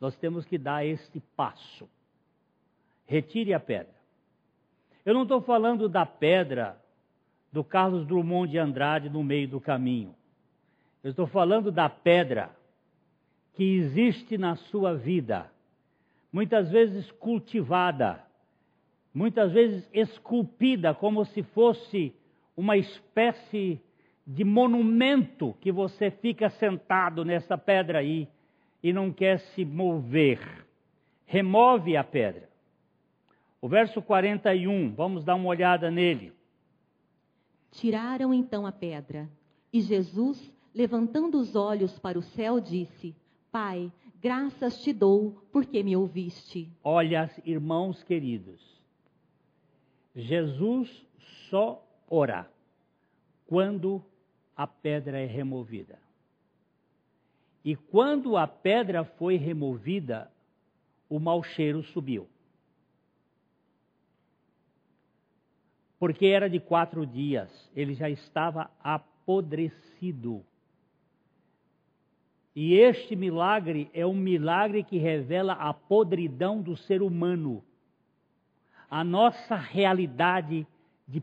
[0.00, 1.88] Nós temos que dar este passo.
[3.06, 3.94] Retire a pedra.
[5.04, 6.82] Eu não estou falando da pedra
[7.52, 10.14] do Carlos Drummond de Andrade no meio do caminho.
[11.02, 12.50] Eu estou falando da pedra
[13.54, 15.50] que existe na sua vida,
[16.36, 18.22] muitas vezes cultivada,
[19.14, 22.14] muitas vezes esculpida como se fosse
[22.54, 23.80] uma espécie
[24.26, 28.28] de monumento que você fica sentado nessa pedra aí
[28.82, 30.38] e não quer se mover.
[31.24, 32.50] Remove a pedra.
[33.58, 36.34] O verso 41, vamos dar uma olhada nele.
[37.70, 39.26] Tiraram então a pedra,
[39.72, 43.16] e Jesus, levantando os olhos para o céu, disse:
[43.50, 46.70] Pai, graças te dou porque me ouviste.
[46.82, 48.60] Olha, irmãos queridos,
[50.14, 51.06] Jesus
[51.48, 52.50] só ora
[53.46, 54.04] quando
[54.56, 55.98] a pedra é removida.
[57.64, 60.30] E quando a pedra foi removida,
[61.08, 62.28] o mau cheiro subiu.
[65.98, 70.44] Porque era de quatro dias, ele já estava apodrecido.
[72.56, 77.62] E este milagre é um milagre que revela a podridão do ser humano,
[78.90, 80.66] a nossa realidade
[81.06, 81.22] de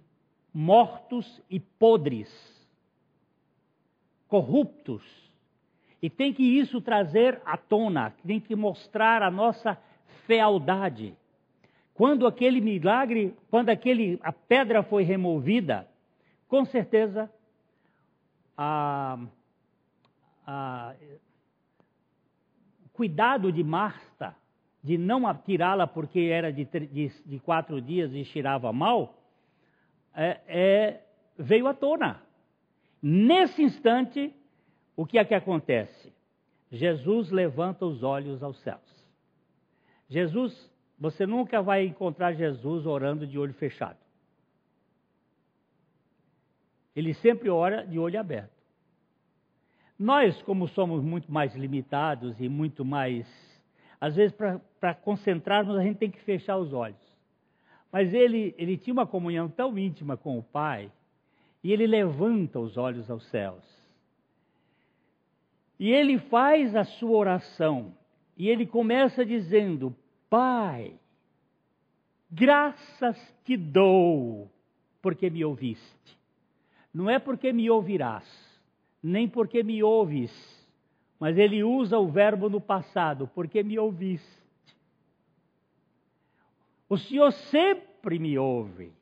[0.54, 2.30] mortos e podres
[4.28, 5.04] corruptos.
[6.00, 9.76] E tem que isso trazer à tona, tem que mostrar a nossa
[10.28, 11.16] fealdade.
[11.96, 15.88] Quando aquele milagre, quando aquele, a pedra foi removida,
[16.48, 17.28] com certeza
[18.56, 19.18] a,
[20.46, 20.94] a,
[22.94, 24.36] cuidado de Marta
[24.84, 29.18] de não tirá-la porque era de, de, de, quatro dias e cheirava mal,
[30.14, 31.02] é, é,
[31.38, 32.22] veio à tona.
[33.02, 34.34] Nesse instante,
[34.96, 36.14] o que é que acontece?
[36.70, 38.82] Jesus levanta os olhos aos céus.
[40.10, 43.98] Jesus, você nunca vai encontrar Jesus orando de olho fechado.
[46.96, 48.53] Ele sempre ora de olho aberto.
[49.98, 53.28] Nós, como somos muito mais limitados e muito mais.
[54.00, 54.36] Às vezes,
[54.80, 57.02] para concentrarmos, a gente tem que fechar os olhos.
[57.92, 60.92] Mas ele, ele tinha uma comunhão tão íntima com o Pai
[61.64, 63.64] e ele levanta os olhos aos céus.
[65.80, 67.94] E ele faz a sua oração.
[68.38, 69.96] E ele começa dizendo:
[70.30, 70.96] Pai,
[72.32, 74.52] graças te dou,
[75.02, 76.18] porque me ouviste.
[76.94, 78.24] Não é porque me ouvirás,
[79.04, 80.32] nem porque me ouves,
[81.20, 84.42] mas ele usa o verbo no passado, porque me ouviste.
[86.88, 88.94] O Senhor sempre me ouve.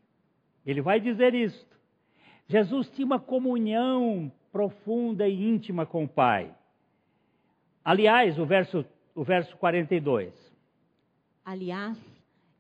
[0.66, 1.80] Ele vai dizer isto.
[2.48, 6.54] Jesus tinha uma comunhão profunda e íntima com o Pai.
[7.84, 8.86] Aliás, o verso,
[9.16, 10.34] o verso 42.
[11.44, 11.98] Aliás,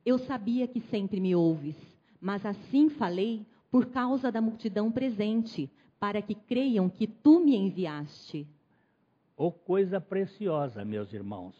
[0.05, 1.75] eu sabia que sempre me ouves,
[2.19, 5.69] mas assim falei por causa da multidão presente,
[6.01, 8.47] para que creiam que tu me enviaste.
[9.37, 11.55] Oh, coisa preciosa, meus irmãos.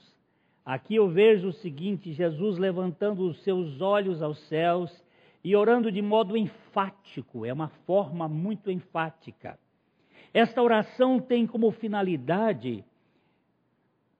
[0.66, 4.92] Aqui eu vejo o seguinte: Jesus levantando os seus olhos aos céus
[5.44, 9.60] e orando de modo enfático, é uma forma muito enfática.
[10.34, 12.84] Esta oração tem como finalidade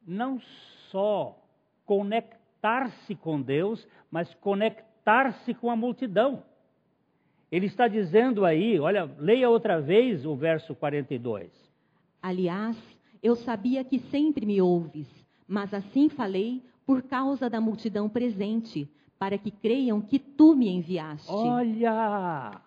[0.06, 0.40] não
[0.92, 1.36] só
[1.84, 6.44] conectar-se com Deus, mas conectar-se com a multidão.
[7.52, 11.52] Ele está dizendo aí, olha, leia outra vez o verso 42.
[12.22, 12.78] Aliás,
[13.22, 15.08] eu sabia que sempre me ouves,
[15.48, 18.90] mas assim falei por causa da multidão presente,
[19.20, 21.30] para que creiam que tu me enviaste.
[21.30, 22.62] Olha!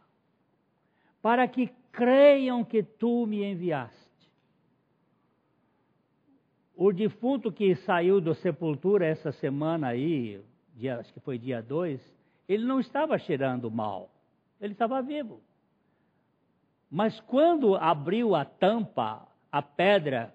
[1.20, 3.99] Para que creiam que tu me enviaste.
[6.76, 10.41] O defunto que saiu da sepultura essa semana aí,
[10.74, 12.01] dia, acho que foi dia 2,
[12.49, 14.11] ele não estava cheirando mal,
[14.61, 15.41] ele estava vivo.
[16.91, 20.35] Mas quando abriu a tampa, a pedra,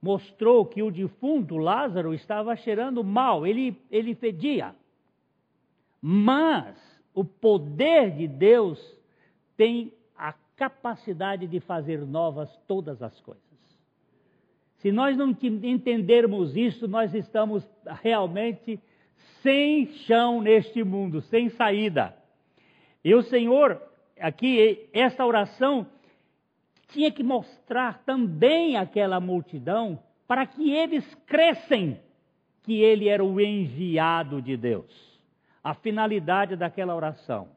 [0.00, 4.74] mostrou que o defunto Lázaro estava cheirando mal, ele, ele fedia.
[6.00, 6.78] Mas
[7.12, 8.78] o poder de Deus
[9.56, 13.44] tem a capacidade de fazer novas todas as coisas.
[14.78, 17.68] Se nós não entendermos isso, nós estamos
[18.02, 18.80] realmente
[19.42, 22.14] sem chão neste mundo, sem saída.
[23.04, 23.80] E o Senhor,
[24.18, 25.86] aqui, esta oração
[26.88, 31.98] tinha que mostrar também àquela multidão para que eles crescem
[32.62, 35.20] que ele era o enviado de Deus.
[35.62, 37.48] A finalidade daquela oração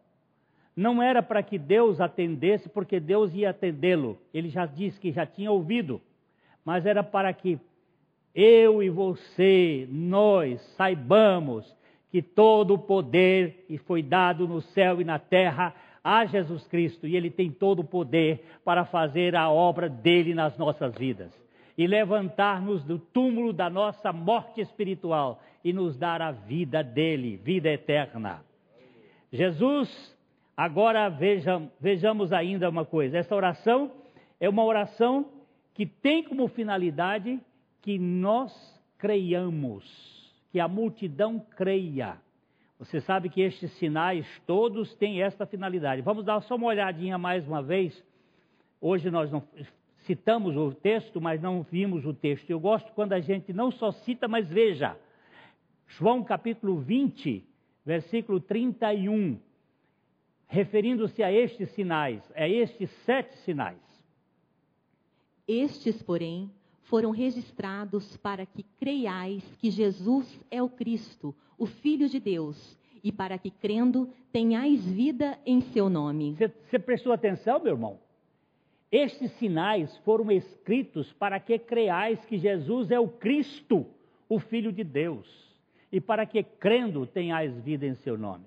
[0.76, 4.18] não era para que Deus atendesse, porque Deus ia atendê-lo.
[4.34, 6.02] Ele já disse que já tinha ouvido
[6.66, 7.60] mas era para que
[8.34, 11.76] eu e você, nós, saibamos
[12.14, 17.16] que todo o poder foi dado no céu e na terra a Jesus Cristo, e
[17.16, 21.34] Ele tem todo o poder para fazer a obra dele nas nossas vidas.
[21.76, 27.68] E levantar-nos do túmulo da nossa morte espiritual e nos dar a vida dele, vida
[27.68, 28.46] eterna.
[29.32, 30.16] Jesus,
[30.56, 33.90] agora veja, vejamos ainda uma coisa: essa oração
[34.40, 35.26] é uma oração
[35.74, 37.40] que tem como finalidade
[37.82, 38.54] que nós
[39.00, 40.13] creiamos,
[40.54, 42.16] que a multidão creia.
[42.78, 46.04] Você sabe que estes sinais todos têm esta finalidade.
[46.04, 48.04] Vamos dar só uma olhadinha mais uma vez.
[48.80, 49.42] Hoje nós não
[50.06, 52.48] citamos o texto, mas não vimos o texto.
[52.52, 54.96] Eu gosto quando a gente não só cita, mas veja.
[55.88, 57.44] João capítulo 20,
[57.84, 59.40] versículo 31,
[60.46, 63.82] referindo-se a estes sinais, a estes sete sinais.
[65.48, 66.52] Estes, porém,
[66.84, 73.12] foram registrados para que creiais que Jesus é o Cristo, o Filho de Deus, e
[73.12, 76.36] para que, crendo, tenhais vida em seu nome.
[76.70, 78.00] Você prestou atenção, meu irmão?
[78.92, 83.86] Estes sinais foram escritos para que creiais que Jesus é o Cristo,
[84.30, 85.28] o Filho de Deus,
[85.92, 88.46] e para que, crendo, tenhais vida em seu nome.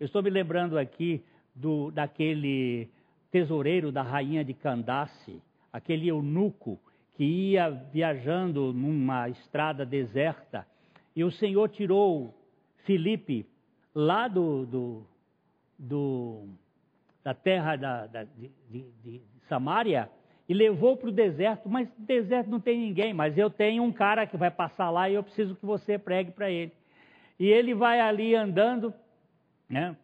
[0.00, 1.22] Eu estou me lembrando aqui
[1.54, 2.88] do, daquele
[3.30, 5.40] tesoureiro da rainha de Candace,
[5.72, 6.78] aquele eunuco
[7.14, 10.66] que ia viajando numa estrada deserta,
[11.14, 12.34] e o Senhor tirou
[12.84, 13.46] Filipe
[13.94, 15.06] lá do, do,
[15.78, 16.48] do
[17.22, 20.10] da terra da, da, de, de, de Samaria
[20.48, 23.92] e levou para o deserto, mas no deserto não tem ninguém, mas eu tenho um
[23.92, 26.72] cara que vai passar lá e eu preciso que você pregue para ele.
[27.38, 28.92] E ele vai ali andando,
[29.68, 29.96] né,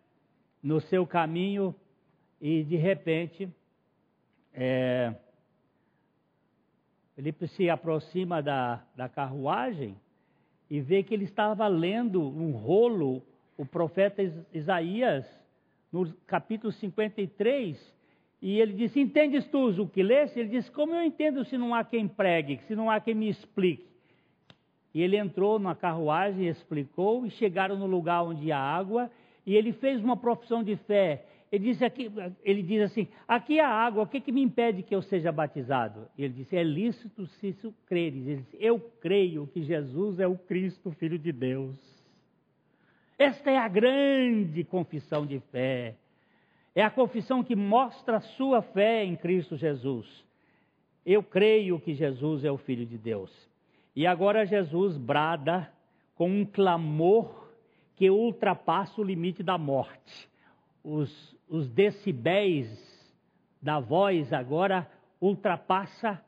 [0.62, 1.74] no seu caminho,
[2.40, 3.48] e de repente,
[4.54, 5.12] é,
[7.18, 9.96] ele se aproxima da, da carruagem
[10.70, 13.24] e vê que ele estava lendo um rolo,
[13.56, 14.22] o profeta
[14.54, 15.26] Isaías,
[15.90, 17.76] no capítulo 53,
[18.40, 20.38] e ele disse: Entendes tu o que lesse?
[20.38, 23.28] Ele disse: Como eu entendo se não há quem pregue, se não há quem me
[23.28, 23.88] explique?
[24.94, 29.10] E ele entrou na carruagem, explicou, e chegaram no lugar onde há água,
[29.44, 31.24] e ele fez uma profissão de fé.
[31.50, 32.10] Ele, aqui,
[32.44, 36.08] ele diz assim: aqui há água, o que, que me impede que eu seja batizado?
[36.18, 38.26] Ele disse: é lícito se isso creres.
[38.26, 41.76] Ele disse: eu creio que Jesus é o Cristo, Filho de Deus.
[43.18, 45.96] Esta é a grande confissão de fé.
[46.74, 50.06] É a confissão que mostra a sua fé em Cristo Jesus.
[51.04, 53.32] Eu creio que Jesus é o Filho de Deus.
[53.96, 55.72] E agora Jesus brada
[56.14, 57.48] com um clamor
[57.96, 60.28] que ultrapassa o limite da morte.
[60.84, 62.68] Os, os decibéis
[63.60, 64.90] da voz agora
[65.20, 66.22] ultrapassa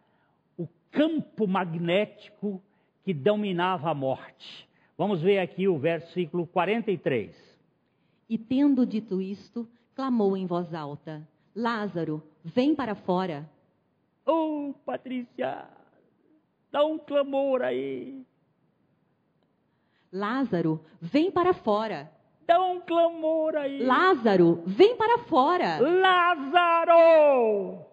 [0.57, 2.63] o campo magnético
[3.05, 4.69] que dominava a morte.
[4.97, 7.35] Vamos ver aqui o versículo 43.
[8.29, 13.49] E tendo dito isto, clamou em voz alta: Lázaro, vem para fora.
[14.27, 15.67] Oh, Patrícia,
[16.71, 18.23] dá um clamor aí.
[20.13, 22.11] Lázaro, vem para fora.
[22.51, 23.81] Dá um clamor aí.
[23.81, 25.79] Lázaro, vem para fora.
[25.79, 27.87] Lázaro!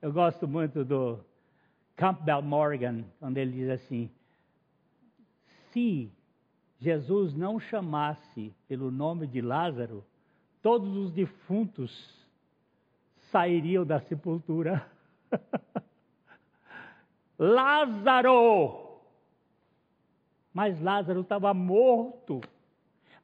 [0.00, 1.20] Eu gosto muito do
[1.94, 4.10] Campbell Morgan, quando ele diz assim:
[5.70, 6.10] se
[6.80, 10.02] Jesus não chamasse pelo nome de Lázaro,
[10.62, 12.26] todos os defuntos
[13.30, 14.90] sairiam da sepultura.
[17.38, 19.02] Lázaro!
[20.54, 22.40] Mas Lázaro estava morto.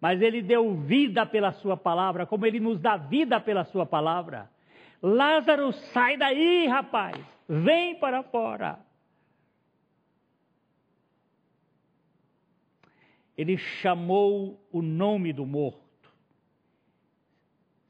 [0.01, 4.51] Mas ele deu vida pela sua palavra, como ele nos dá vida pela sua palavra.
[5.03, 7.17] Lázaro, sai daí, rapaz.
[7.49, 8.79] Vem para fora.
[13.37, 15.81] Ele chamou o nome do morto.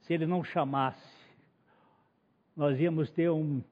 [0.03, 1.17] Se ele não chamasse,
[2.57, 3.63] nós íamos ter um,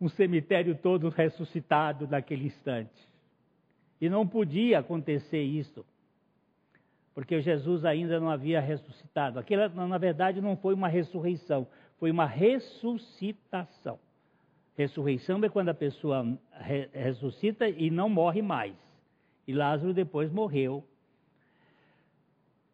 [0.00, 3.08] um cemitério todo ressuscitado naquele instante.
[4.00, 5.84] E não podia acontecer isso,
[7.18, 9.40] porque Jesus ainda não havia ressuscitado.
[9.40, 11.66] Aquilo, na verdade, não foi uma ressurreição,
[11.98, 13.98] foi uma ressuscitação.
[14.76, 16.38] Ressurreição é quando a pessoa
[16.92, 18.76] ressuscita e não morre mais.
[19.48, 20.84] E Lázaro depois morreu.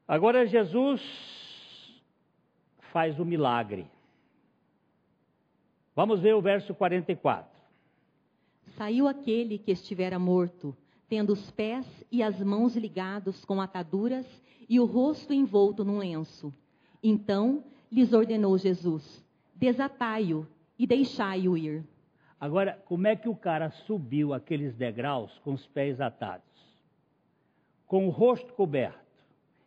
[0.07, 1.01] Agora Jesus
[2.93, 3.87] faz o milagre.
[5.97, 7.51] Vamos ver o verso 44.
[8.77, 10.77] Saiu aquele que estivera morto,
[11.15, 14.27] tendo os pés e as mãos ligados com ataduras
[14.69, 16.53] e o rosto envolto num lenço.
[17.01, 20.45] Então lhes ordenou Jesus: Desatai-o
[20.77, 21.85] e deixai-o ir.
[22.41, 26.51] Agora, como é que o cara subiu aqueles degraus com os pés atados?
[27.87, 28.99] Com o rosto coberto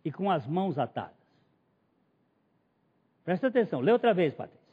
[0.04, 1.16] e com as mãos atadas.
[3.24, 4.68] Presta atenção, lê outra vez, Patrícia.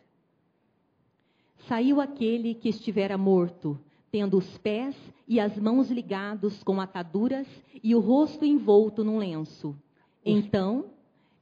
[1.68, 3.78] Saiu aquele que estivera morto,
[4.14, 4.94] tendo os pés
[5.26, 7.48] e as mãos ligados com ataduras
[7.82, 9.76] e o rosto envolto num lenço.
[10.24, 10.84] Então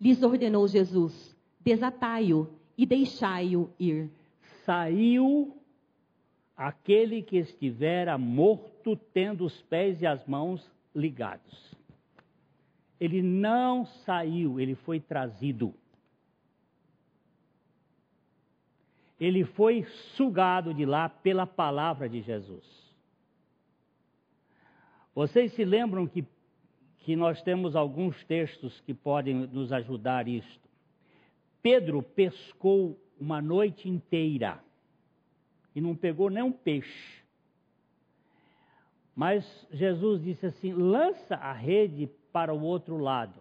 [0.00, 2.48] lhes ordenou Jesus: Desatai-o
[2.78, 4.10] e deixai-o ir.
[4.64, 5.54] Saiu
[6.56, 11.76] aquele que estivera morto, tendo os pés e as mãos ligados.
[12.98, 15.74] Ele não saiu, ele foi trazido.
[19.22, 19.84] Ele foi
[20.16, 22.66] sugado de lá pela palavra de Jesus.
[25.14, 26.26] Vocês se lembram que,
[26.98, 30.68] que nós temos alguns textos que podem nos ajudar isto.
[31.62, 34.58] Pedro pescou uma noite inteira
[35.72, 37.22] e não pegou nem um peixe.
[39.14, 43.40] Mas Jesus disse assim: lança a rede para o outro lado.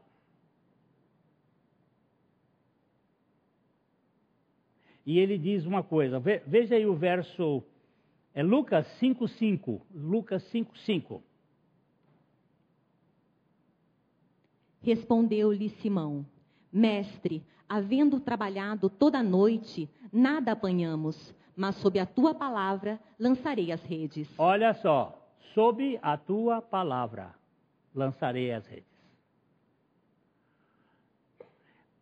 [5.12, 7.62] E ele diz uma coisa, veja aí o verso,
[8.34, 9.82] é Lucas 5,5.
[9.94, 11.22] Lucas 5,5.
[14.82, 16.26] Respondeu-lhe Simão:
[16.72, 23.84] Mestre, havendo trabalhado toda a noite, nada apanhamos, mas sob a tua palavra lançarei as
[23.84, 24.34] redes.
[24.38, 27.36] Olha só, sob a tua palavra
[27.94, 28.91] lançarei as redes.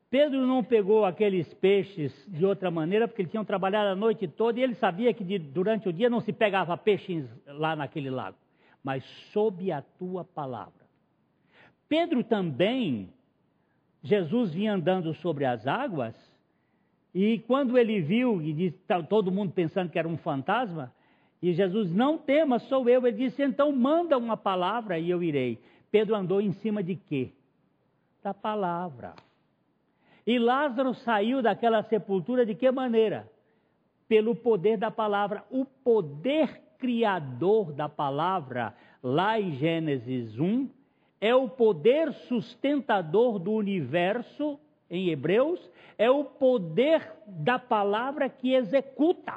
[0.10, 4.60] Pedro não pegou aqueles peixes de outra maneira, porque eles tinham trabalhado a noite toda
[4.60, 8.38] e ele sabia que de, durante o dia não se pegava peixes lá naquele lago,
[8.84, 10.88] mas sob a tua palavra.
[11.88, 13.10] Pedro também,
[14.02, 16.16] Jesus vinha andando sobre as águas,
[17.14, 20.92] e quando ele viu, e disse, tá, todo mundo pensando que era um fantasma,
[21.42, 23.06] e Jesus, não tema, sou eu.
[23.08, 25.58] Ele disse, então manda uma palavra e eu irei.
[25.90, 27.32] Pedro andou em cima de quê?
[28.22, 29.14] Da palavra.
[30.30, 33.28] E Lázaro saiu daquela sepultura de que maneira?
[34.08, 35.44] Pelo poder da palavra.
[35.50, 40.70] O poder criador da palavra, lá em Gênesis 1,
[41.20, 45.68] é o poder sustentador do universo, em Hebreus,
[45.98, 49.34] é o poder da palavra que executa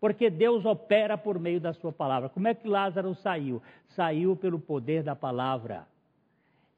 [0.00, 2.30] porque Deus opera por meio da sua palavra.
[2.30, 3.60] Como é que Lázaro saiu?
[3.88, 5.86] Saiu pelo poder da palavra.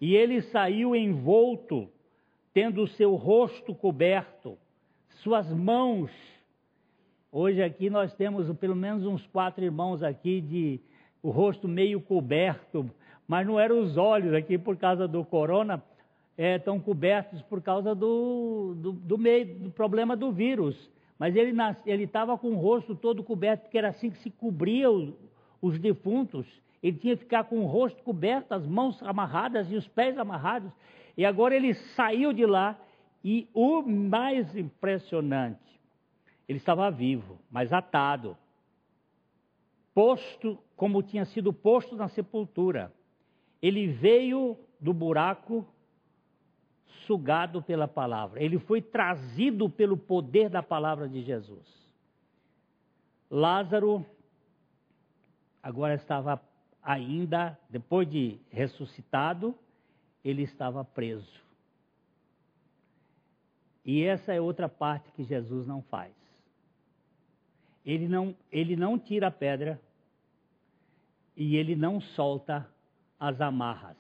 [0.01, 1.89] E ele saiu envolto,
[2.53, 4.59] tendo o seu rosto coberto,
[5.23, 6.11] suas mãos.
[7.31, 10.81] Hoje aqui nós temos pelo menos uns quatro irmãos aqui de
[11.23, 12.91] o rosto meio coberto,
[13.27, 15.83] mas não eram os olhos aqui por causa do corona,
[16.37, 20.91] é, estão cobertos por causa do, do, do, meio, do problema do vírus.
[21.19, 25.15] Mas ele estava com o rosto todo coberto, porque era assim que se cobria os,
[25.61, 26.47] os defuntos.
[26.83, 30.73] Ele tinha que ficar com o rosto coberto, as mãos amarradas e os pés amarrados.
[31.17, 32.79] E agora ele saiu de lá
[33.25, 35.81] e o mais impressionante,
[36.49, 38.37] ele estava vivo, mas atado,
[39.95, 42.93] posto como tinha sido posto na sepultura.
[43.61, 45.65] ele veio do buraco
[47.07, 48.43] sugado pela palavra.
[48.43, 51.65] Ele foi trazido pelo poder da palavra de Jesus.
[53.31, 54.05] Lázaro
[55.63, 56.43] agora estava
[56.83, 59.55] ainda, depois de ressuscitado,
[60.25, 61.43] ele estava preso.
[63.85, 66.13] E essa é outra parte que Jesus não faz.
[67.85, 69.81] Ele não, ele não tira a pedra
[71.37, 72.69] e ele não solta
[73.19, 73.97] as amarras.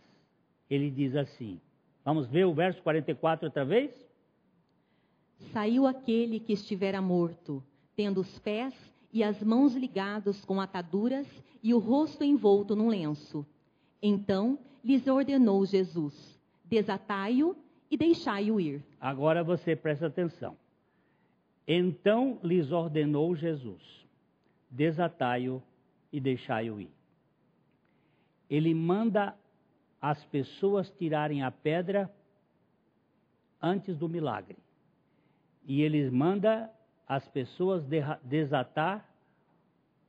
[0.70, 1.60] Ele diz assim:
[2.04, 3.92] Vamos ver o verso 44 outra vez?
[5.52, 7.62] Saiu aquele que estivera morto,
[7.96, 8.72] tendo os pés
[9.12, 11.26] e as mãos ligados com ataduras
[11.62, 13.44] e o rosto envolto num lenço.
[14.00, 17.56] Então lhes ordenou Jesus: Desatai-o
[17.90, 18.82] e deixai-o ir.
[19.00, 20.56] Agora você presta atenção.
[21.66, 23.82] Então lhes ordenou Jesus:
[24.70, 25.62] Desatai-o
[26.12, 26.90] e deixai-o ir.
[28.48, 29.34] Ele manda
[30.00, 32.12] as pessoas tirarem a pedra
[33.60, 34.56] antes do milagre.
[35.64, 36.70] E ele manda
[37.06, 37.84] as pessoas
[38.24, 39.08] desatar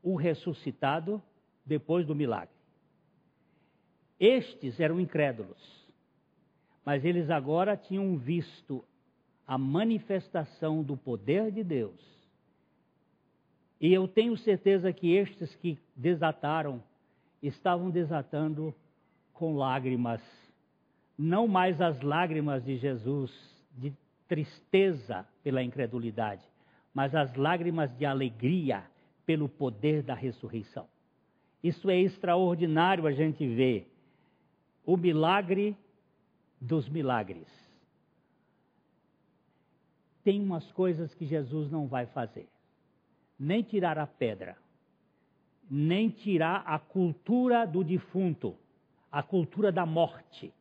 [0.02, 1.22] o ressuscitado
[1.66, 2.53] depois do milagre.
[4.20, 5.84] Estes eram incrédulos
[6.86, 8.84] mas eles agora tinham visto
[9.48, 12.00] a manifestação do poder de Deus.
[13.80, 16.82] E eu tenho certeza que estes que desataram
[17.42, 18.74] estavam desatando
[19.34, 20.22] com lágrimas,
[21.18, 23.32] não mais as lágrimas de Jesus,
[23.78, 23.94] de
[24.28, 26.44] tristeza pela incredulidade,
[26.94, 28.84] mas as lágrimas de alegria
[29.26, 30.88] pelo poder da ressurreição.
[31.62, 33.93] Isso é extraordinário a gente ver.
[34.86, 35.78] O milagre
[36.60, 37.48] dos milagres.
[40.24, 42.48] Tem umas coisas que Jesus não vai fazer.
[43.38, 44.56] Nem tirar a pedra,
[45.70, 48.56] nem tirar a cultura do defunto,
[49.12, 50.54] a cultura da morte.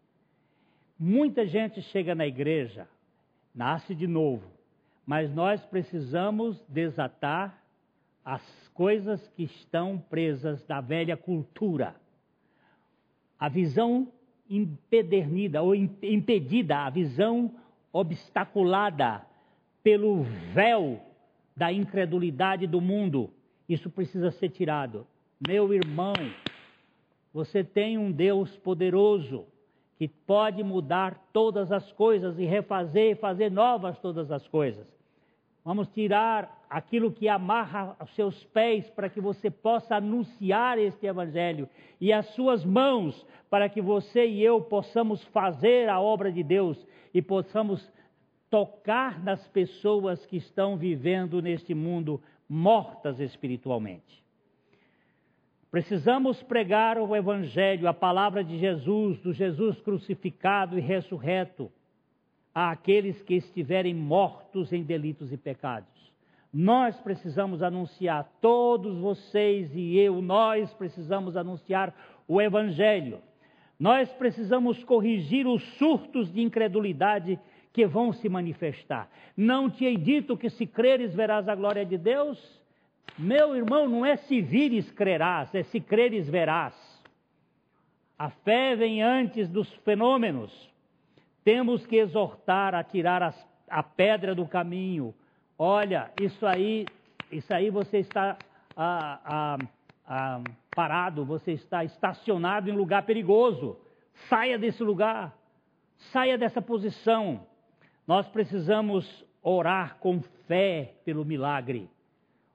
[0.98, 2.88] Muita gente chega na igreja,
[3.54, 4.50] nasce de novo,
[5.06, 7.62] mas nós precisamos desatar
[8.24, 11.94] as coisas que estão presas da velha cultura.
[13.42, 14.06] A visão
[14.48, 17.50] impedernida ou impedida, a visão
[17.92, 19.26] obstaculada
[19.82, 20.22] pelo
[20.54, 21.00] véu
[21.56, 23.30] da incredulidade do mundo.
[23.68, 25.04] Isso precisa ser tirado.
[25.44, 26.12] Meu irmão,
[27.34, 29.44] você tem um Deus poderoso
[29.98, 34.86] que pode mudar todas as coisas e refazer e fazer novas todas as coisas.
[35.64, 41.68] Vamos tirar aquilo que amarra os seus pés para que você possa anunciar este evangelho
[42.00, 46.84] e as suas mãos para que você e eu possamos fazer a obra de Deus
[47.14, 47.92] e possamos
[48.50, 54.22] tocar nas pessoas que estão vivendo neste mundo mortas espiritualmente.
[55.70, 61.70] Precisamos pregar o evangelho, a palavra de Jesus, do Jesus crucificado e ressurreto
[62.54, 65.88] àqueles que estiverem mortos em delitos e pecados.
[66.52, 71.94] Nós precisamos anunciar, todos vocês e eu, nós precisamos anunciar
[72.28, 73.20] o Evangelho.
[73.80, 77.38] Nós precisamos corrigir os surtos de incredulidade
[77.72, 79.10] que vão se manifestar.
[79.34, 82.62] Não te hei dito que se creres verás a glória de Deus?
[83.18, 86.74] Meu irmão, não é se vires crerás, é se creres verás.
[88.18, 90.71] A fé vem antes dos fenômenos.
[91.44, 95.14] Temos que exortar a tirar as, a pedra do caminho.
[95.58, 96.86] Olha, isso aí,
[97.30, 98.36] isso aí você está
[98.76, 99.58] ah, ah,
[100.06, 100.40] ah,
[100.74, 103.76] parado, você está estacionado em um lugar perigoso.
[104.28, 105.36] Saia desse lugar,
[106.12, 107.44] saia dessa posição.
[108.06, 111.90] Nós precisamos orar com fé pelo milagre.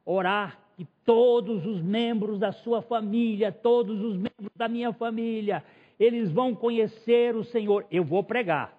[0.05, 5.63] Orar que todos os membros da sua família, todos os membros da minha família,
[5.99, 7.85] eles vão conhecer o Senhor.
[7.91, 8.76] Eu vou pregar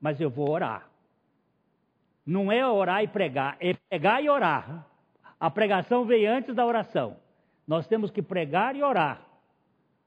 [0.00, 0.88] mas eu vou orar.
[2.26, 4.86] Não é orar e pregar, é pregar e orar.
[5.38, 7.16] A pregação vem antes da oração.
[7.66, 9.20] Nós temos que pregar e orar.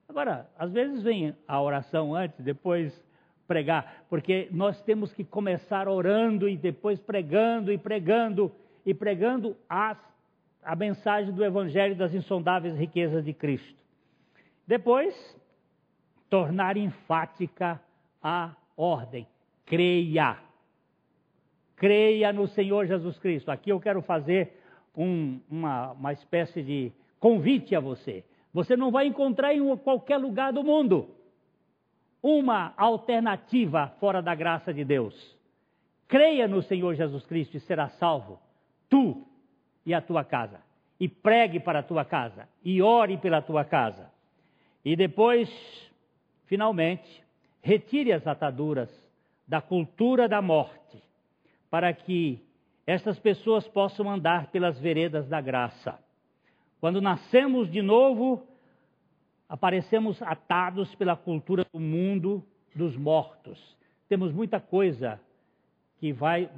[0.10, 3.06] Agora, às vezes vem a oração antes, depois
[3.48, 8.52] pregar, porque nós temos que começar orando e depois pregando e pregando
[8.86, 9.98] e pregando as,
[10.64, 13.84] a mensagem do Evangelho das insondáveis riquezas de Cristo.
[14.66, 15.16] Depois,
[16.30, 17.82] tornar enfática
[18.22, 19.28] a ordem
[19.68, 20.39] creia.
[21.76, 23.51] Creia no Senhor Jesus Cristo.
[23.51, 24.59] Aqui eu quero fazer
[24.95, 28.26] um, uma, uma espécie de convite a você.
[28.51, 31.09] Você não vai encontrar em qualquer lugar do mundo
[32.24, 35.38] uma alternativa fora da graça de Deus.
[36.07, 38.39] Creia no Senhor Jesus Cristo e será salvo,
[38.89, 39.28] tu
[39.86, 40.59] e a tua casa.
[40.99, 44.11] E pregue para a tua casa, e ore pela tua casa.
[44.84, 45.47] E depois
[46.47, 47.24] finalmente,
[47.61, 48.89] retire as ataduras
[49.48, 51.02] da cultura da morte,
[51.70, 52.43] para que
[52.86, 56.00] estas pessoas possam andar pelas veredas da graça.
[56.80, 58.45] Quando nascemos de novo,
[59.50, 62.43] aparecemos atados pela cultura do mundo
[62.76, 63.78] dos mortos.
[64.08, 65.20] Temos muita coisa
[66.00, 66.50] que vai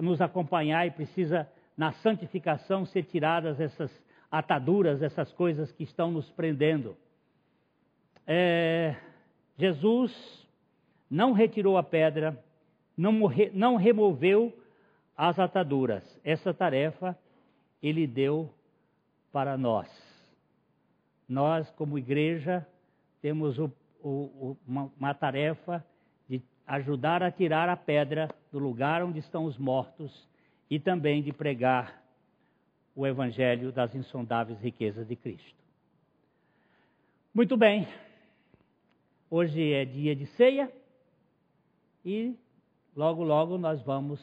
[0.00, 3.90] nos acompanhar e precisa, na santificação, ser tiradas essas
[4.30, 6.96] ataduras, essas coisas que estão nos prendendo.
[8.26, 8.96] É,
[9.58, 10.41] Jesus
[11.12, 12.42] não retirou a pedra,
[12.96, 14.50] não, morre, não removeu
[15.14, 16.02] as ataduras.
[16.24, 17.14] Essa tarefa
[17.82, 18.48] ele deu
[19.30, 19.90] para nós.
[21.28, 22.66] Nós, como igreja,
[23.20, 23.70] temos o,
[24.02, 25.84] o, uma, uma tarefa
[26.26, 30.26] de ajudar a tirar a pedra do lugar onde estão os mortos
[30.70, 32.02] e também de pregar
[32.96, 35.62] o evangelho das insondáveis riquezas de Cristo.
[37.34, 37.86] Muito bem.
[39.28, 40.72] Hoje é dia de ceia
[42.04, 42.36] e
[42.94, 44.20] logo logo nós vamos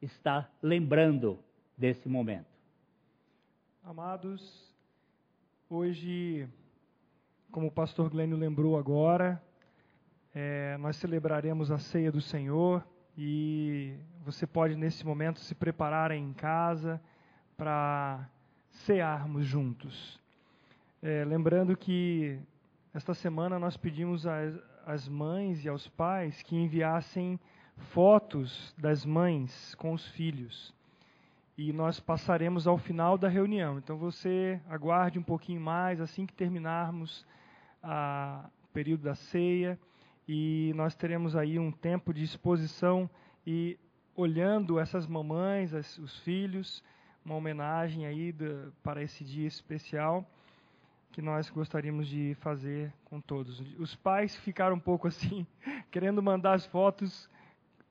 [0.00, 1.38] estar lembrando
[1.76, 2.50] desse momento.
[3.84, 4.72] Amados,
[5.68, 6.48] hoje,
[7.50, 9.42] como o pastor Glênio lembrou agora,
[10.34, 12.86] é, nós celebraremos a ceia do Senhor
[13.16, 13.94] e
[14.24, 17.00] você pode nesse momento se preparar em casa
[17.56, 18.28] para
[18.70, 20.20] cearmos juntos.
[21.02, 22.40] É, lembrando que
[22.94, 24.54] esta semana nós pedimos às,
[24.86, 27.38] às mães e aos pais que enviassem
[27.76, 30.74] fotos das mães com os filhos.
[31.56, 33.78] E nós passaremos ao final da reunião.
[33.78, 37.26] Então você aguarde um pouquinho mais, assim que terminarmos
[37.82, 39.78] o período da ceia,
[40.26, 43.10] e nós teremos aí um tempo de exposição
[43.46, 43.78] e
[44.14, 46.82] olhando essas mamães, os filhos,
[47.24, 48.34] uma homenagem aí
[48.82, 50.26] para esse dia especial
[51.12, 53.60] que nós gostaríamos de fazer com todos.
[53.78, 55.46] Os pais ficaram um pouco assim,
[55.92, 57.28] querendo mandar as fotos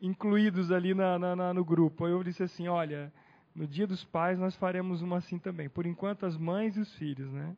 [0.01, 2.07] incluídos ali na, na, na, no grupo.
[2.07, 3.13] Eu disse assim, olha,
[3.55, 5.69] no dia dos pais nós faremos uma assim também.
[5.69, 7.55] Por enquanto as mães e os filhos, né?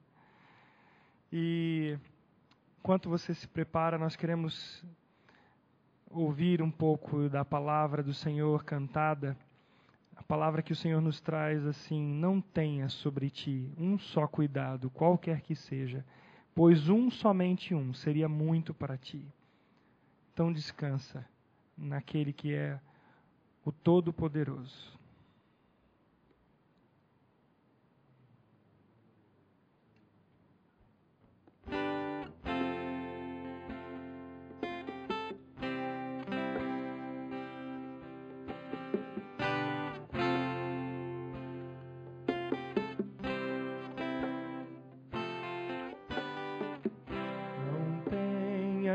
[1.32, 1.98] E
[2.80, 4.84] enquanto você se prepara, nós queremos
[6.10, 9.38] ouvir um pouco da palavra do Senhor cantada.
[10.16, 14.90] A palavra que o Senhor nos traz assim: não tenha sobre ti um só cuidado,
[14.90, 16.06] qualquer que seja,
[16.54, 19.26] pois um somente um seria muito para ti.
[20.34, 21.26] Então descansa
[21.78, 22.80] naquele que é
[23.66, 24.98] o Todo-Poderoso.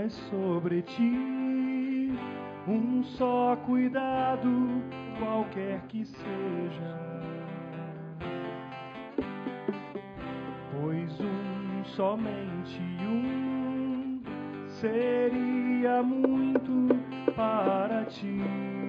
[0.06, 1.38] Sobre ti
[2.68, 4.48] um só cuidado,
[5.18, 6.98] qualquer que seja.
[10.70, 14.22] Pois um, somente um,
[14.68, 16.94] seria muito
[17.34, 18.87] para ti.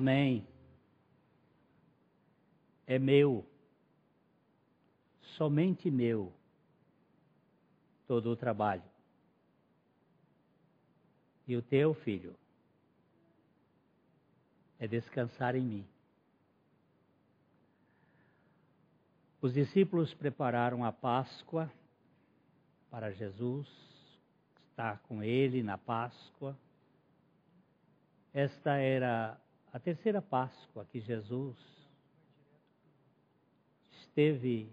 [0.00, 0.46] Amém.
[2.86, 3.46] É meu,
[5.36, 6.32] somente meu,
[8.06, 8.82] todo o trabalho.
[11.46, 12.34] E o teu filho
[14.78, 15.86] é descansar em mim.
[19.42, 21.70] Os discípulos prepararam a Páscoa
[22.90, 23.68] para Jesus,
[24.70, 26.56] estar com ele na Páscoa.
[28.32, 29.38] Esta era
[29.72, 31.56] a terceira Páscoa que Jesus
[34.02, 34.68] esteve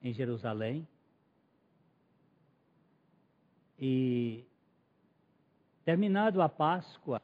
[0.00, 0.86] em Jerusalém
[3.78, 4.44] e
[5.84, 7.20] terminado a Páscoa,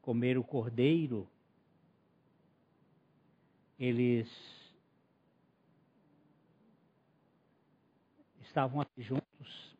[0.00, 1.28] comer o cordeiro,
[3.78, 4.28] eles
[8.40, 9.76] estavam aqui juntos.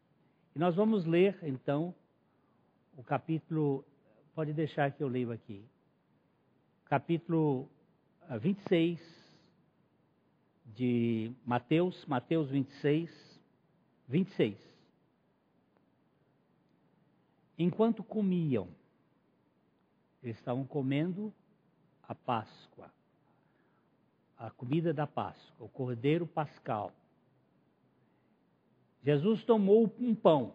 [0.55, 1.95] E nós vamos ler então
[2.97, 3.85] o capítulo
[4.39, 5.65] Pode deixar que eu leio aqui.
[6.85, 7.69] Capítulo
[8.41, 13.11] 26 ah, de Mateus, Mateus 26,
[14.07, 14.57] 26.
[17.59, 18.69] Enquanto comiam,
[20.23, 21.35] eles estavam comendo
[22.05, 22.93] a Páscoa,
[24.39, 26.93] a comida da Páscoa, o cordeiro pascal.
[29.03, 30.55] Jesus tomou um pão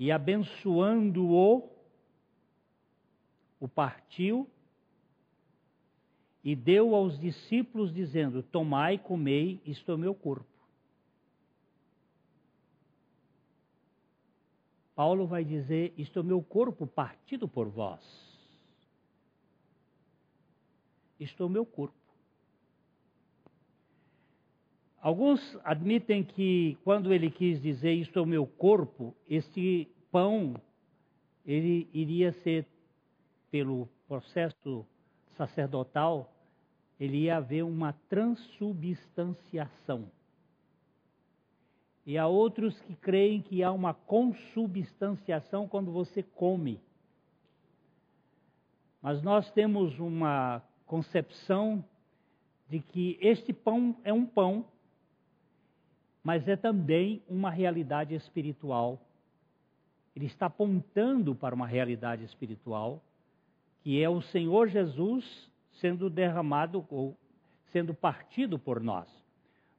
[0.00, 1.68] e abençoando-o,
[3.60, 4.48] o partiu
[6.42, 10.48] e deu aos discípulos, dizendo: Tomai, comei, isto é o meu corpo.
[14.94, 18.00] Paulo vai dizer: Isto é o meu corpo partido por vós.
[21.18, 21.99] Isto é o meu corpo.
[25.00, 30.54] Alguns admitem que quando ele quis dizer isto é o meu corpo, este pão
[31.46, 32.66] ele iria ser
[33.50, 34.84] pelo processo
[35.36, 36.30] sacerdotal,
[36.98, 40.04] ele ia haver uma transubstanciação.
[42.04, 46.78] E há outros que creem que há uma consubstanciação quando você come.
[49.00, 51.82] Mas nós temos uma concepção
[52.68, 54.66] de que este pão é um pão
[56.22, 59.00] mas é também uma realidade espiritual.
[60.14, 63.02] Ele está apontando para uma realidade espiritual,
[63.82, 67.16] que é o Senhor Jesus sendo derramado ou
[67.72, 69.08] sendo partido por nós.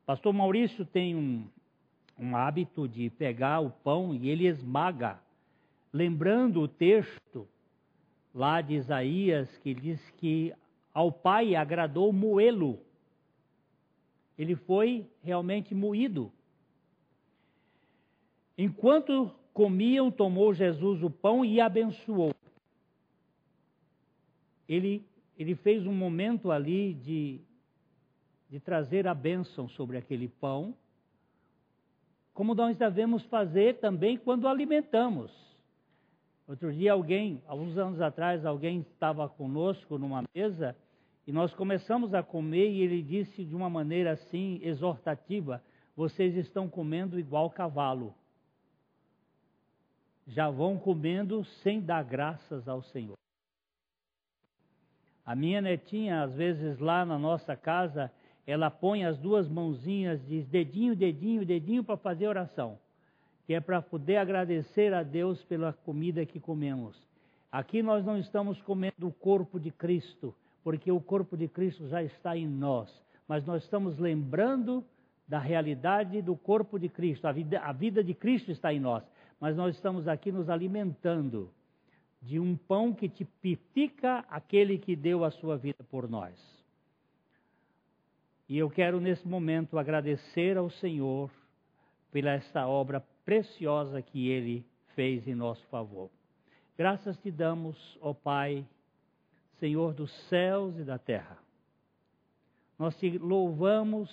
[0.06, 1.48] Pastor Maurício tem um,
[2.18, 5.20] um hábito de pegar o pão e ele esmaga,
[5.94, 7.48] lembrando o texto
[8.34, 10.54] lá de Isaías que diz que
[10.94, 12.80] ao Pai agradou moê-lo
[14.38, 16.32] ele foi realmente moído.
[18.58, 22.34] Enquanto comiam, tomou Jesus o pão e abençoou.
[24.68, 25.06] Ele,
[25.38, 27.42] ele fez um momento ali de,
[28.50, 30.74] de trazer a bênção sobre aquele pão,
[32.34, 35.32] como nós devemos fazer também quando alimentamos.
[36.48, 40.76] Outro dia alguém, alguns anos atrás, alguém estava conosco numa mesa
[41.32, 45.64] nós começamos a comer e ele disse de uma maneira assim exortativa:
[45.96, 48.14] vocês estão comendo igual cavalo.
[50.28, 53.18] Já vão comendo sem dar graças ao Senhor.
[55.26, 58.12] A minha netinha, às vezes lá na nossa casa,
[58.46, 62.80] ela põe as duas mãozinhas, diz dedinho, dedinho, dedinho para fazer oração,
[63.46, 66.98] que é para poder agradecer a Deus pela comida que comemos.
[67.52, 70.34] Aqui nós não estamos comendo o corpo de Cristo,
[70.64, 72.90] porque o corpo de Cristo já está em nós.
[73.28, 74.84] Mas nós estamos lembrando
[75.28, 77.26] da realidade do corpo de Cristo.
[77.28, 79.04] A vida, a vida de Cristo está em nós.
[79.40, 81.50] Mas nós estamos aqui nos alimentando
[82.22, 86.36] de um pão que tipifica aquele que deu a sua vida por nós.
[88.48, 91.32] E eu quero nesse momento agradecer ao Senhor
[92.12, 95.28] pela esta obra preciosa que ele fez.
[95.28, 96.10] em nosso favor.
[96.78, 98.66] Graças te damos, ó Pai,
[99.62, 101.38] Senhor dos céus e da terra.
[102.80, 104.10] Nós te louvamos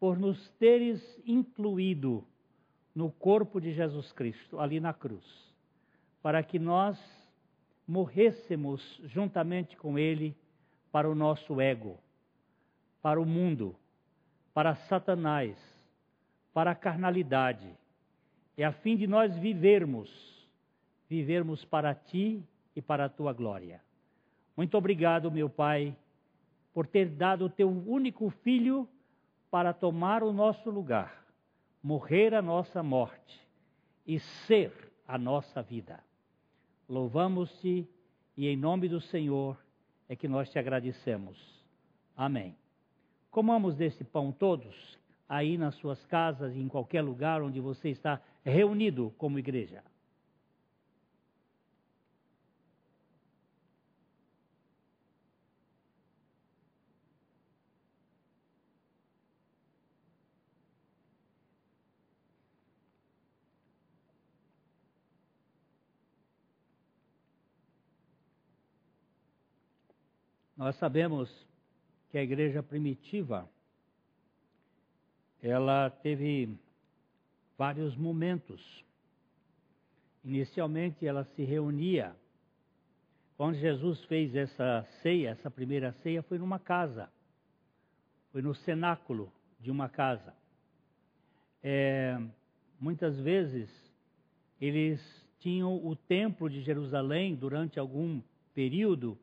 [0.00, 2.26] por nos teres incluído
[2.92, 5.24] no corpo de Jesus Cristo, ali na cruz,
[6.20, 6.98] para que nós
[7.86, 10.36] morrêssemos juntamente com Ele
[10.90, 11.96] para o nosso ego,
[13.00, 13.76] para o mundo,
[14.52, 15.56] para Satanás,
[16.52, 17.72] para a carnalidade,
[18.56, 20.10] e a fim de nós vivermos,
[21.08, 22.44] vivermos para Ti
[22.74, 23.80] e para a Tua glória.
[24.58, 25.96] Muito obrigado, meu Pai,
[26.74, 28.88] por ter dado o Teu único Filho
[29.52, 31.24] para tomar o nosso lugar,
[31.80, 33.40] morrer a nossa morte
[34.04, 34.72] e ser
[35.06, 36.00] a nossa vida.
[36.88, 37.88] Louvamos-te
[38.36, 39.56] e em nome do Senhor
[40.08, 41.38] é que nós te agradecemos.
[42.16, 42.56] Amém.
[43.30, 44.98] Comamos desse pão todos,
[45.28, 49.84] aí nas suas casas em qualquer lugar onde você está reunido como igreja.
[70.58, 71.30] Nós sabemos
[72.10, 73.48] que a igreja primitiva
[75.40, 76.52] ela teve
[77.56, 78.84] vários momentos.
[80.24, 82.12] Inicialmente ela se reunia.
[83.36, 87.08] Quando Jesus fez essa ceia, essa primeira ceia, foi numa casa.
[88.32, 90.34] Foi no cenáculo de uma casa.
[91.62, 92.20] É,
[92.80, 93.70] muitas vezes
[94.60, 95.00] eles
[95.38, 98.20] tinham o templo de Jerusalém durante algum
[98.52, 99.16] período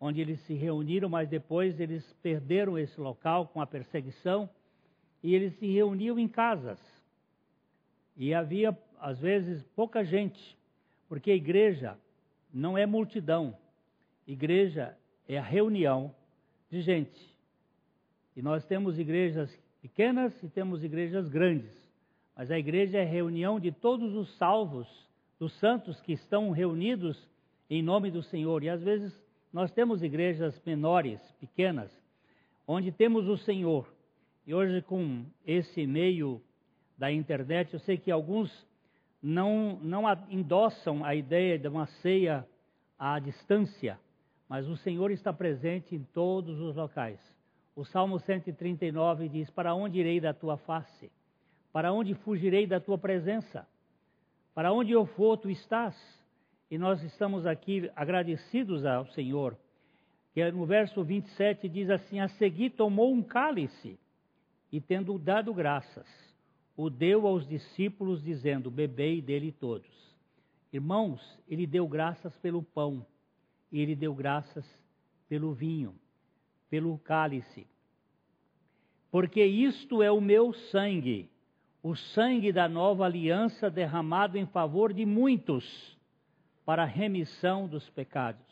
[0.00, 4.48] onde eles se reuniram, mas depois eles perderam esse local com a perseguição
[5.22, 6.78] e eles se reuniam em casas.
[8.16, 10.56] E havia, às vezes, pouca gente,
[11.06, 11.98] porque a igreja
[12.52, 13.54] não é multidão,
[14.26, 14.96] igreja
[15.28, 16.14] é a reunião
[16.70, 17.36] de gente.
[18.34, 21.70] E nós temos igrejas pequenas e temos igrejas grandes,
[22.34, 24.88] mas a igreja é a reunião de todos os salvos,
[25.38, 27.28] dos santos que estão reunidos
[27.68, 28.62] em nome do Senhor.
[28.62, 29.12] E às vezes
[29.52, 31.90] nós temos igrejas menores, pequenas,
[32.66, 33.92] onde temos o Senhor.
[34.46, 36.40] E hoje, com esse meio
[36.96, 38.50] da internet, eu sei que alguns
[39.22, 42.46] não, não endossam a ideia de uma ceia
[42.98, 43.98] à distância,
[44.48, 47.20] mas o Senhor está presente em todos os locais.
[47.74, 51.10] O Salmo 139 diz: Para onde irei da tua face?
[51.72, 53.66] Para onde fugirei da tua presença?
[54.54, 55.96] Para onde eu for, tu estás
[56.70, 59.58] e nós estamos aqui agradecidos ao Senhor,
[60.32, 63.98] que no verso 27 diz assim: A seguir tomou um cálice
[64.70, 66.06] e, tendo dado graças,
[66.76, 69.90] o deu aos discípulos, dizendo: Bebei dele todos.
[70.72, 73.04] Irmãos, ele deu graças pelo pão,
[73.72, 74.64] e ele deu graças
[75.28, 75.96] pelo vinho,
[76.70, 77.66] pelo cálice.
[79.10, 81.28] Porque isto é o meu sangue,
[81.82, 85.98] o sangue da nova aliança derramado em favor de muitos
[86.70, 88.46] para a remissão dos pecados.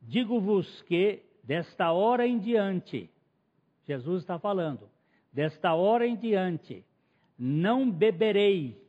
[0.00, 3.10] Digo-vos que, desta hora em diante,
[3.86, 4.88] Jesus está falando,
[5.30, 6.82] desta hora em diante,
[7.38, 8.82] não beberei,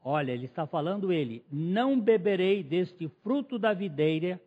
[0.00, 4.40] olha, ele está falando ele, não beberei deste fruto da videira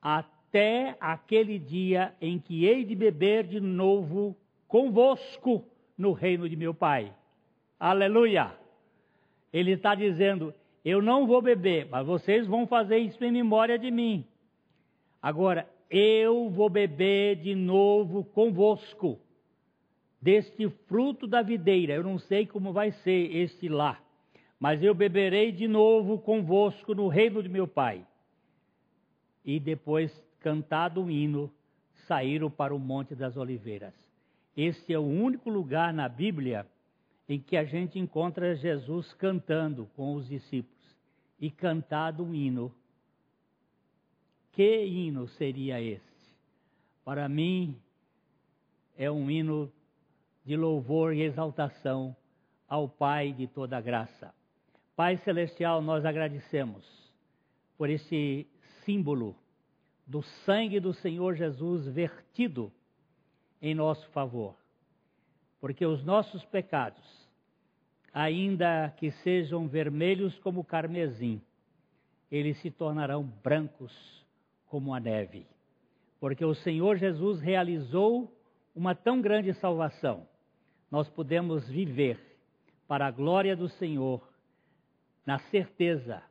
[0.00, 4.34] até aquele dia em que hei de beber de novo
[4.66, 5.62] convosco
[5.98, 7.14] no reino de meu Pai.
[7.78, 8.56] Aleluia!
[9.52, 10.54] Ele está dizendo:
[10.84, 14.26] eu não vou beber, mas vocês vão fazer isso em memória de mim.
[15.22, 19.18] Agora, eu vou beber de novo convosco
[20.20, 21.94] deste fruto da videira.
[21.94, 23.98] Eu não sei como vai ser este lá,
[24.60, 28.06] mas eu beberei de novo convosco no reino de meu Pai.
[29.42, 31.50] E depois, cantado o hino,
[32.06, 33.94] saíram para o Monte das Oliveiras.
[34.54, 36.66] Este é o único lugar na Bíblia
[37.26, 40.73] em que a gente encontra Jesus cantando com os discípulos
[41.38, 42.74] e cantado um hino.
[44.52, 46.04] Que hino seria este?
[47.04, 47.78] Para mim,
[48.96, 49.72] é um hino
[50.44, 52.16] de louvor e exaltação
[52.68, 54.34] ao Pai de toda graça.
[54.96, 56.84] Pai Celestial, nós agradecemos
[57.76, 58.46] por esse
[58.84, 59.36] símbolo
[60.06, 62.72] do sangue do Senhor Jesus vertido
[63.60, 64.54] em nosso favor,
[65.60, 67.23] porque os nossos pecados
[68.14, 71.42] ainda que sejam vermelhos como o carmesim,
[72.30, 73.92] eles se tornarão brancos
[74.66, 75.44] como a neve.
[76.20, 78.32] Porque o Senhor Jesus realizou
[78.74, 80.28] uma tão grande salvação.
[80.90, 82.38] Nós podemos viver
[82.86, 84.22] para a glória do Senhor
[85.26, 86.22] na certeza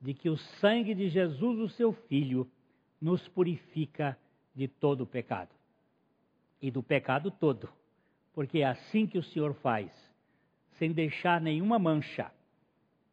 [0.00, 2.50] de que o sangue de Jesus, o seu Filho,
[3.00, 4.18] nos purifica
[4.54, 5.50] de todo o pecado.
[6.60, 7.68] E do pecado todo,
[8.34, 9.90] porque é assim que o Senhor faz,
[10.78, 12.30] sem deixar nenhuma mancha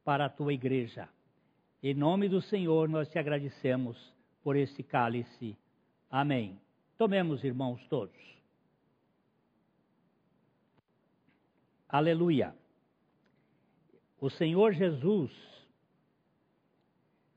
[0.03, 1.07] para a tua igreja.
[1.81, 3.97] Em nome do Senhor, nós te agradecemos
[4.43, 5.57] por esse cálice.
[6.09, 6.59] Amém.
[6.97, 8.17] Tomemos, irmãos, todos.
[11.87, 12.55] Aleluia.
[14.19, 15.31] O Senhor Jesus,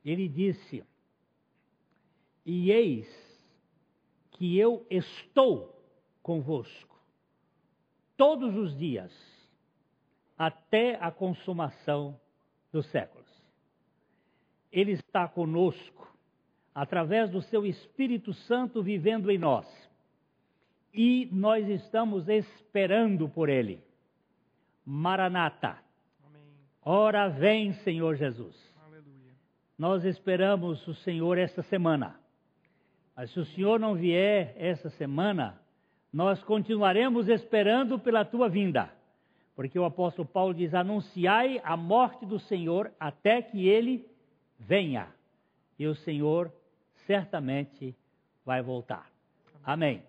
[0.04, 0.84] ele disse:
[2.44, 3.08] E eis
[4.32, 5.80] que eu estou
[6.22, 6.92] convosco
[8.16, 9.12] todos os dias,
[10.44, 12.18] até a consumação
[12.72, 13.30] dos séculos.
[14.72, 16.12] Ele está conosco,
[16.74, 19.64] através do seu Espírito Santo vivendo em nós.
[20.92, 23.84] E nós estamos esperando por ele.
[24.84, 25.78] Maranata.
[26.26, 26.42] Amém.
[26.84, 28.56] Ora vem, Senhor Jesus.
[28.84, 29.32] Aleluia.
[29.78, 32.18] Nós esperamos o Senhor esta semana.
[33.14, 35.62] Mas se o Senhor não vier esta semana,
[36.12, 38.90] nós continuaremos esperando pela tua vinda.
[39.54, 44.06] Porque o apóstolo Paulo diz: anunciai a morte do Senhor até que ele
[44.58, 45.08] venha.
[45.78, 46.52] E o Senhor
[47.06, 47.94] certamente
[48.44, 49.10] vai voltar.
[49.64, 50.02] Amém.